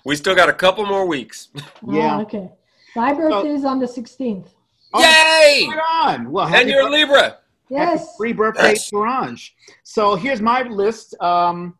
[0.05, 1.49] We still got a couple more weeks.
[1.57, 2.19] Ah, Yeah.
[2.21, 2.49] okay.
[2.95, 4.47] My birthday is on the 16th.
[4.93, 5.67] Oh, Yay!
[5.67, 5.79] Right
[6.19, 6.31] on.
[6.31, 6.91] Well, happy And you're a.
[6.91, 7.39] Libra.
[7.69, 7.99] Yes.
[8.01, 9.49] Happy free birthday, Yes.
[9.83, 11.15] So here's my list.
[11.19, 11.75] Um,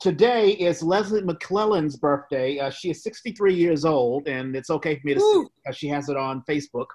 [0.00, 2.58] today is Leslie McClellan's birthday.
[2.58, 5.48] Uh, she is 63 years old, and it's okay for me to say Woo.
[5.62, 6.86] because she has it on Facebook.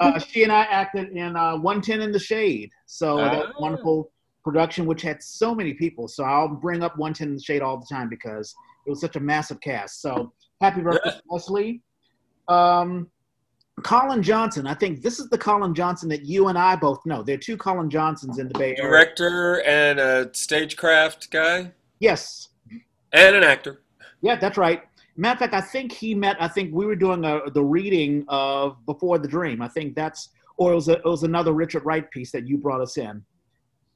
[0.00, 2.70] Uh, she and I acted in uh, 110 in the Shade.
[2.86, 3.52] So that Ah.
[3.60, 4.12] wonderful
[4.42, 6.08] production, which had so many people.
[6.08, 8.54] So I'll bring up 110 in the Shade all the time because
[8.86, 10.00] it was such a massive cast.
[10.00, 11.82] So happy birthday, Leslie.
[12.48, 13.08] Um,
[13.82, 14.66] Colin Johnson.
[14.66, 17.22] I think this is the Colin Johnson that you and I both know.
[17.22, 18.82] There are two Colin Johnsons in the Bay Area.
[18.82, 22.48] Director and a stagecraft guy Yes.
[23.12, 23.80] and an actor.
[24.22, 24.82] Yeah, that's right.
[25.16, 26.36] Matter of fact, I think he met.
[26.40, 29.60] I think we were doing a, the reading of Before the Dream.
[29.62, 32.58] I think that's, or it was, a, it was another Richard Wright piece that you
[32.58, 33.22] brought us in.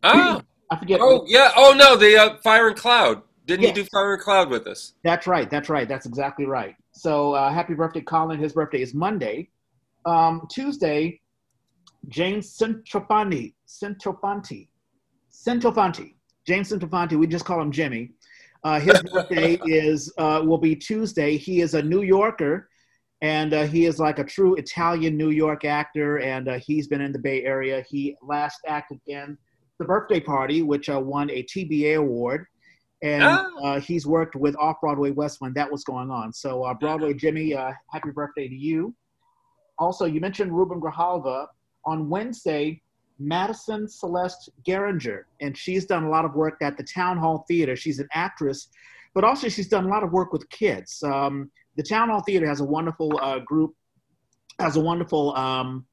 [0.05, 0.41] Ah,
[0.71, 1.01] I forget.
[1.03, 1.51] Oh yeah.
[1.57, 3.23] Oh no, the uh, Fire and Cloud.
[3.47, 3.77] Didn't Yes.
[3.77, 4.95] you do Fire and Cloud with us?
[5.03, 5.51] That's right.
[5.51, 5.89] That's right.
[5.89, 6.77] That's exactly right.
[6.93, 8.39] So uh, happy birthday, Colin.
[8.39, 9.51] His birthday is Monday.
[10.07, 11.21] Um, Tuesday,
[12.09, 13.55] James Centofanti.
[13.67, 14.69] Centofanti.
[15.33, 16.15] Centofanti.
[16.47, 17.19] James Centofanti.
[17.19, 18.13] We just call him Jimmy.
[18.63, 21.37] Uh, his birthday is uh, will be Tuesday.
[21.37, 22.69] He is a New Yorker,
[23.21, 26.19] and uh, he is like a true Italian New York actor.
[26.21, 27.85] And uh, he's been in the Bay Area.
[27.89, 29.37] He last acted in
[29.79, 32.47] The Birthday Party, which uh, won a TBA award
[33.03, 33.47] and Ah.
[33.63, 36.33] uh, he's worked with Off Broadway West when that was going on.
[36.33, 38.95] So, uh, Broadway Jimmy, uh, happy birthday to you.
[39.79, 41.49] Also, you mentioned Ruben Grijalva.
[41.87, 42.81] On Wednesday,
[43.19, 47.77] Madison Celeste Geringer, and she's done a lot of work at the Town Hall Theater.
[47.77, 48.69] She's an actress,
[49.15, 51.03] but also she's done a lot of work with kids.
[51.03, 53.75] Um, the Town Hall Theater has a wonderful uh, group,
[54.59, 55.85] has a wonderful um,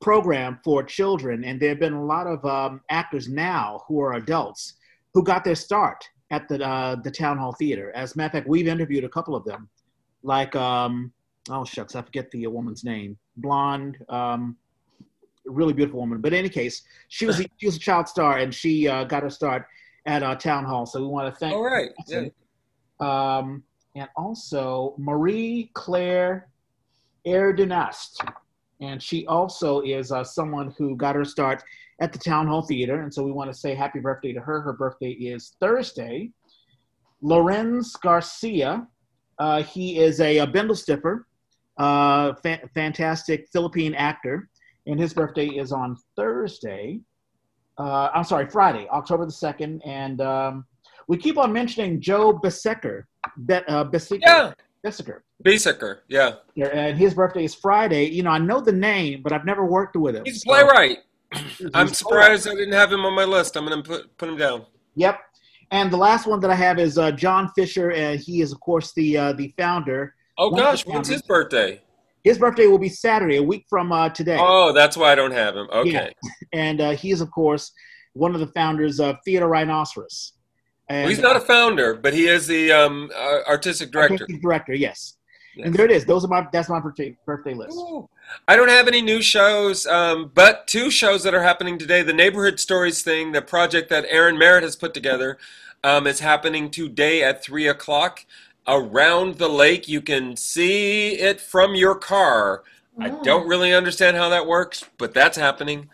[0.00, 4.14] program for children, and there have been a lot of um, actors now who are
[4.14, 4.74] adults
[5.14, 7.92] who got their start at the uh, the town hall theater.
[7.94, 9.68] As a matter of fact, we've interviewed a couple of them,
[10.22, 11.12] like um,
[11.50, 14.56] oh shucks, I forget the woman's name, blonde, um,
[15.44, 16.20] really beautiful woman.
[16.20, 19.04] But in any case, she was a, she was a child star, and she uh,
[19.04, 19.66] got her start
[20.06, 20.86] at uh, town hall.
[20.86, 21.90] So we want to thank All right.
[22.08, 22.28] Yeah.
[23.00, 23.62] um,
[23.94, 26.48] and also Marie Claire
[27.26, 28.18] Erdunast.
[28.84, 31.62] And she also is uh, someone who got her start
[32.00, 33.02] at the Town Hall Theater.
[33.02, 34.60] And so we want to say happy birthday to her.
[34.60, 36.30] Her birthday is Thursday.
[37.22, 38.86] Lorenz Garcia.
[39.38, 41.26] Uh, he is a, a Bendel Stiffer,
[41.78, 44.48] uh, fa- fantastic Philippine actor.
[44.86, 47.00] And his birthday is on Thursday.
[47.78, 49.80] Uh, I'm sorry, Friday, October the 2nd.
[49.84, 50.66] And um,
[51.08, 53.04] we keep on mentioning Joe Besecker.
[53.46, 54.20] Be, uh, Besecker.
[54.22, 54.52] Yeah.
[54.84, 55.20] Besecker.
[55.44, 55.98] Besecker.
[56.08, 56.34] Yeah.
[56.54, 58.04] Yeah, and his birthday is Friday.
[58.06, 60.24] You know, I know the name, but I've never worked with him.
[60.24, 60.98] He's a So- playwright.
[61.34, 63.56] He's I'm surprised I didn't have him on my list.
[63.56, 64.66] I'm gonna put put him down.
[64.94, 65.18] Yep.
[65.72, 68.60] And the last one that I have is uh, John Fisher, and he is, of
[68.60, 70.14] course, the uh, the founder.
[70.38, 71.80] Oh gosh, when's his birthday?
[72.22, 74.38] His birthday will be Saturday, a week from uh, today.
[74.40, 75.68] Oh, that's why I don't have him.
[75.72, 76.12] Okay.
[76.52, 77.72] And uh, he is, of course,
[78.12, 80.34] one of the founders of Theater Rhinoceros.
[80.88, 84.14] And Well, he's not a founder, but he is the um, uh, artistic director.
[84.14, 85.16] artistic director, yes.
[85.56, 85.66] Yes.
[85.66, 86.04] And there it is.
[86.04, 87.76] Those are my that's my birthday birthday list.
[87.78, 88.08] Ooh.
[88.48, 92.02] I don't have any new shows, um, but two shows that are happening today.
[92.02, 95.38] The Neighborhood Stories thing, the project that Aaron Merritt has put together,
[95.84, 98.24] um, is happening today at 3 o'clock
[98.66, 99.86] around the lake.
[99.86, 102.64] You can see it from your car.
[102.98, 103.22] I Oh.
[103.22, 105.88] don't really understand how that works, but that's happening.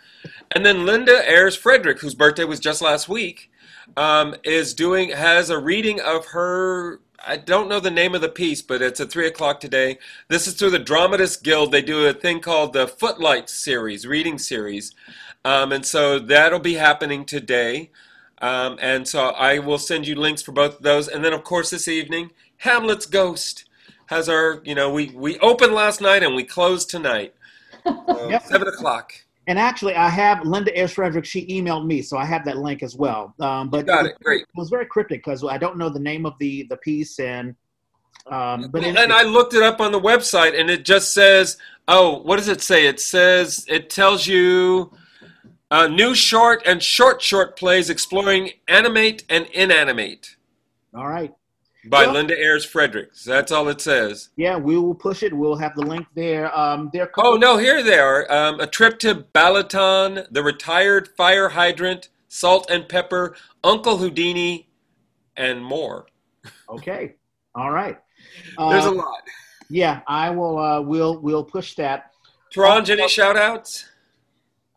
[0.53, 3.50] And then Linda Ayers Frederick, whose birthday was just last week,
[3.97, 7.01] um, is doing has a reading of her.
[7.27, 9.99] I don't know the name of the piece, but it's at three o'clock today.
[10.29, 11.71] This is through the Dramatist Guild.
[11.71, 14.95] They do a thing called the Footlights series, reading series,
[15.45, 17.91] um, and so that'll be happening today.
[18.43, 21.09] Um, and so I will send you links for both of those.
[21.09, 23.69] And then, of course, this evening, Hamlet's Ghost
[24.07, 24.63] has our.
[24.65, 27.35] You know, we we opened last night and we closed tonight.
[27.83, 28.43] So, Yep.
[28.45, 29.15] Seven o'clock.
[29.47, 31.25] And actually, I have Linda Ayers Frederick.
[31.25, 33.35] She emailed me, so I have that link as well.
[33.41, 34.17] Um, but Got it.
[34.23, 34.43] Great.
[34.43, 37.55] It was very cryptic because I don't know the name of the the piece, and
[38.31, 41.57] um, but it, and I looked it up on the website, and it just says,
[41.89, 44.93] "Oh, what does it say?" It says it tells you
[45.71, 50.37] uh, new short and short short plays exploring animate and inanimate
[50.95, 51.33] all right.
[51.87, 53.25] By Well- Linda Ayers Fredericks.
[53.25, 54.29] That's all it says.
[54.37, 55.33] Yeah, we will push it.
[55.33, 56.55] We'll have the link there.
[56.57, 57.11] Um, there.
[57.17, 58.31] Oh no, here they are.
[58.31, 64.69] Um, a trip to Balaton, the retired fire hydrant, salt and pepper, Uncle Houdini,
[65.37, 66.07] and more.
[66.71, 67.17] Okay.
[67.55, 67.99] All right.
[68.57, 69.23] There's a Uh, lot.
[69.71, 70.59] yeah, I will.
[70.59, 72.13] Uh, we'll we'll push that.
[72.55, 73.87] Torange, any shout outs?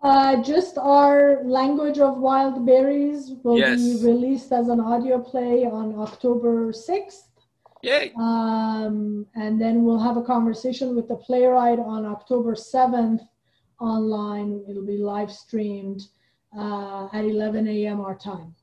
[0.03, 3.80] Uh, just our language of wild berries will Yes.
[3.80, 7.30] be released as an audio play on October 6th.
[7.81, 8.13] Yay.
[8.17, 13.21] Um, and then we'll have a conversation with the playwright on October 7th
[13.80, 14.63] online.
[14.69, 16.01] It'll be live streamed
[16.57, 18.01] uh, at 11 a.m.
[18.01, 18.53] our time.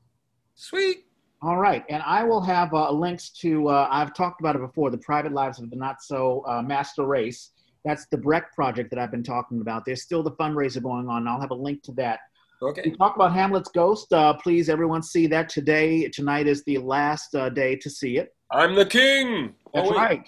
[0.53, 1.05] Sweet.
[1.43, 3.67] All right, and I will have uh, links to.
[3.67, 4.91] Uh, I've talked about it before.
[4.91, 7.49] The private lives of the not so uh, master race.
[7.83, 9.85] That's the Brecht project that I've been talking about.
[9.85, 11.27] There's still the fundraiser going on.
[11.27, 12.19] I'll have a link to that.
[12.61, 12.83] Okay.
[12.85, 14.13] We talk about Hamlet's Ghost.
[14.13, 16.07] Uh, please, everyone, see that today.
[16.09, 18.35] Tonight is the last uh, day to see it.
[18.51, 19.55] I'm the king.
[19.73, 20.23] That's Oh, right.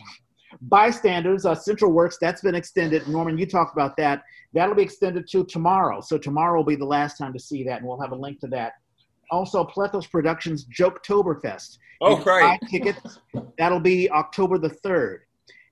[0.63, 3.07] Bystanders, uh, Central Works, that's been extended.
[3.07, 4.23] Norman, you talked about that.
[4.53, 5.99] That'll be extended to tomorrow.
[6.01, 8.39] So tomorrow will be the last time to see that, and we'll have a link
[8.41, 8.73] to that.
[9.31, 11.77] Also, Plethos Productions Joketoberfest.
[12.01, 12.59] Oh, You can buy right.
[12.69, 13.19] Tickets.
[13.57, 15.19] That'll be October the 3rd.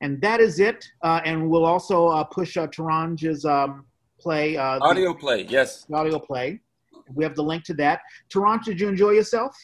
[0.02, 0.86] And that is it.
[1.02, 3.86] Uh, and we'll also uh, push uh, Torange's um,
[4.20, 5.46] play, uh, the Audio play.
[5.50, 5.86] Yes.
[5.94, 6.60] audio play.
[7.14, 8.02] we have the link to that.
[8.30, 9.56] Toronto, did you enjoy yourself?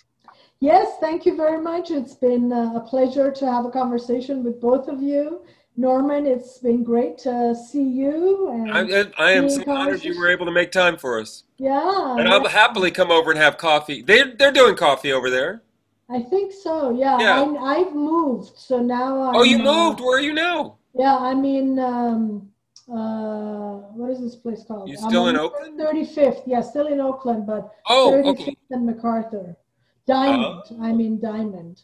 [0.60, 1.92] Yes, thank you very much.
[1.92, 5.42] It's been uh, a pleasure to have a conversation with both of you.
[5.80, 8.50] Norman, it's been great to see you.
[8.50, 11.44] And I, I am so honored you were able to make time for us.
[11.60, 12.16] Yeah.
[12.18, 14.02] And I'll happily come over and have coffee.
[14.02, 15.62] They, they're doing coffee over there.
[16.10, 16.92] I think so.
[16.92, 17.20] Yeah.
[17.20, 17.42] Yeah.
[17.60, 19.22] I, I've moved, so now.
[19.30, 20.00] I'm, Oh, you uh, moved?
[20.00, 20.78] Where are you now?
[20.94, 21.78] Yeah, I'm in.
[21.80, 22.50] Um,
[22.90, 24.88] uh, what is this place called?
[24.90, 25.78] You I'm still in Oakland?
[25.80, 26.44] 35th.
[26.46, 28.58] Yeah, still in Oakland, but Oh, 35th okay.
[28.72, 29.58] and MacArthur.
[30.06, 30.64] Diamond.
[30.82, 31.82] I'm in Diamond.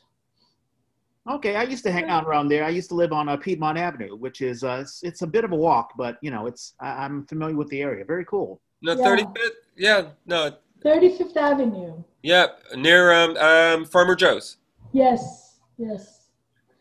[1.30, 2.64] Okay, I used to hang out around there.
[2.64, 5.44] I used to live on uh, Piedmont Avenue, which is uh, it's, it's a bit
[5.44, 8.04] of a walk, but you know, it's I, I'm familiar with the area.
[8.06, 8.62] Very cool.
[8.82, 9.06] No, Yeah.
[9.06, 9.50] 35th?
[9.78, 10.52] Yeah, no.
[10.84, 12.04] 35th Avenue.
[12.24, 14.58] Yep, near um, um, Farmer Joe's.
[14.92, 16.30] Yes, yes.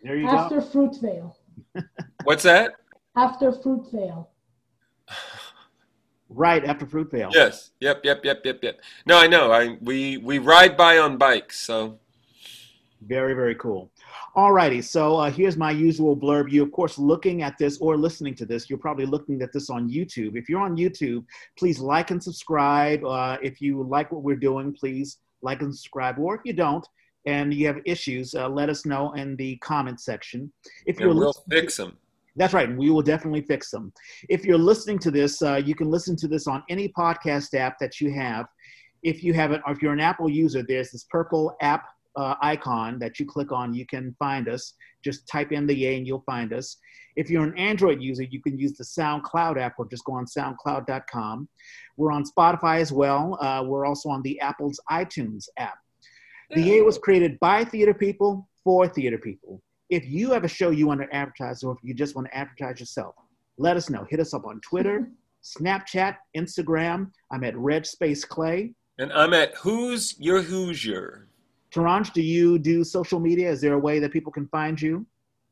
[0.02, 0.66] There you After go.
[0.66, 1.34] Fruitvale.
[2.24, 2.72] What's that?
[3.16, 4.26] After Fruitvale.
[6.34, 7.30] Right after Fruitvale.
[7.34, 7.72] Yes.
[7.80, 8.80] Yep, yep, yep, yep, yep.
[9.04, 9.52] No, I know.
[9.52, 11.98] I we we ride by on bikes, so
[13.02, 13.90] Very, very cool.
[14.34, 16.50] Alrighty, so uh, here's my usual blurb.
[16.50, 19.68] You, of course, looking at this or listening to this, you're probably looking at this
[19.68, 20.36] on YouTube.
[20.36, 21.26] If you're on YouTube,
[21.59, 23.04] please like and subscribe.
[23.04, 26.18] Uh, if you like what we're doing, please like and subscribe.
[26.18, 26.86] Or if you don't
[27.26, 30.50] and you have issues, uh, let us know in the comment section.
[30.86, 31.98] If you're we'll fix them.
[32.34, 33.92] That's right, and we will definitely fix them.
[34.30, 37.78] If you're listening to this, uh, you can listen to this on any podcast app
[37.80, 38.46] that you have.
[39.02, 41.84] If you have it, or if you're an Apple user, there's this purple app
[42.16, 43.74] uh, icon that you click on.
[43.74, 44.74] You can find us.
[45.05, 46.76] Just type in the Yay and you'll find us.
[47.16, 50.26] If you're an Android user, you can use the SoundCloud app or just go on
[50.26, 51.48] SoundCloud.com.
[51.97, 53.39] We're on Spotify as well.
[53.40, 55.74] Uh, we're also on the Apple's iTunes app.
[56.55, 59.62] The Yay was created by theater people for theater people.
[59.89, 62.36] If you have a show you want to advertise or if you just want to
[62.36, 63.14] advertise yourself,
[63.56, 64.06] let us know.
[64.09, 65.10] Hit us up on Twitter,
[65.43, 67.10] Snapchat, Instagram.
[67.30, 68.74] I'm at Reg Space Clay.
[68.98, 71.28] And I'm at Who's Your Hoosier?
[71.73, 73.51] Torange, do you do social media?
[73.51, 75.07] Is there a way that people can find you?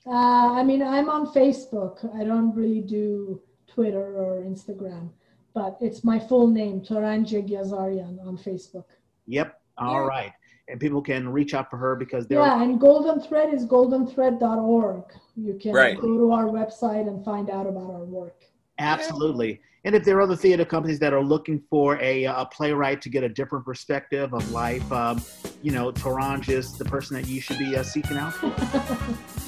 [0.06, 2.14] Uh, I mean, I'm on Facebook.
[2.14, 5.10] I don't really do Twitter or Instagram,
[5.54, 8.84] but it's my full name, Torange Yeghiazarian, on Facebook.
[9.26, 9.60] Yep.
[9.78, 10.06] All Yeah.
[10.06, 10.32] right.
[10.68, 15.04] And people can reach out for her because they're Yeah, and Golden Thread is goldenthread.org.
[15.36, 15.98] You can Right.
[15.98, 18.44] go to our website and find out about our work.
[18.80, 19.60] Absolutely.
[19.84, 23.08] And if there are other theater companies that are looking for a, a playwright to
[23.08, 25.22] get a different perspective of life, um,
[25.62, 28.34] you know, Torange is the person that you should be uh, seeking out.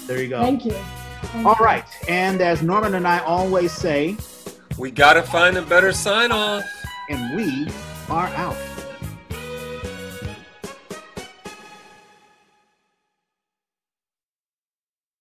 [0.06, 0.40] There you go.
[0.42, 0.72] Thank you.
[0.72, 1.64] Thank All you.
[1.64, 1.84] right.
[2.08, 4.16] And as Norman and I always say,
[4.76, 6.64] We gotta find a better sign off.
[7.08, 7.68] and we
[8.10, 8.56] are out.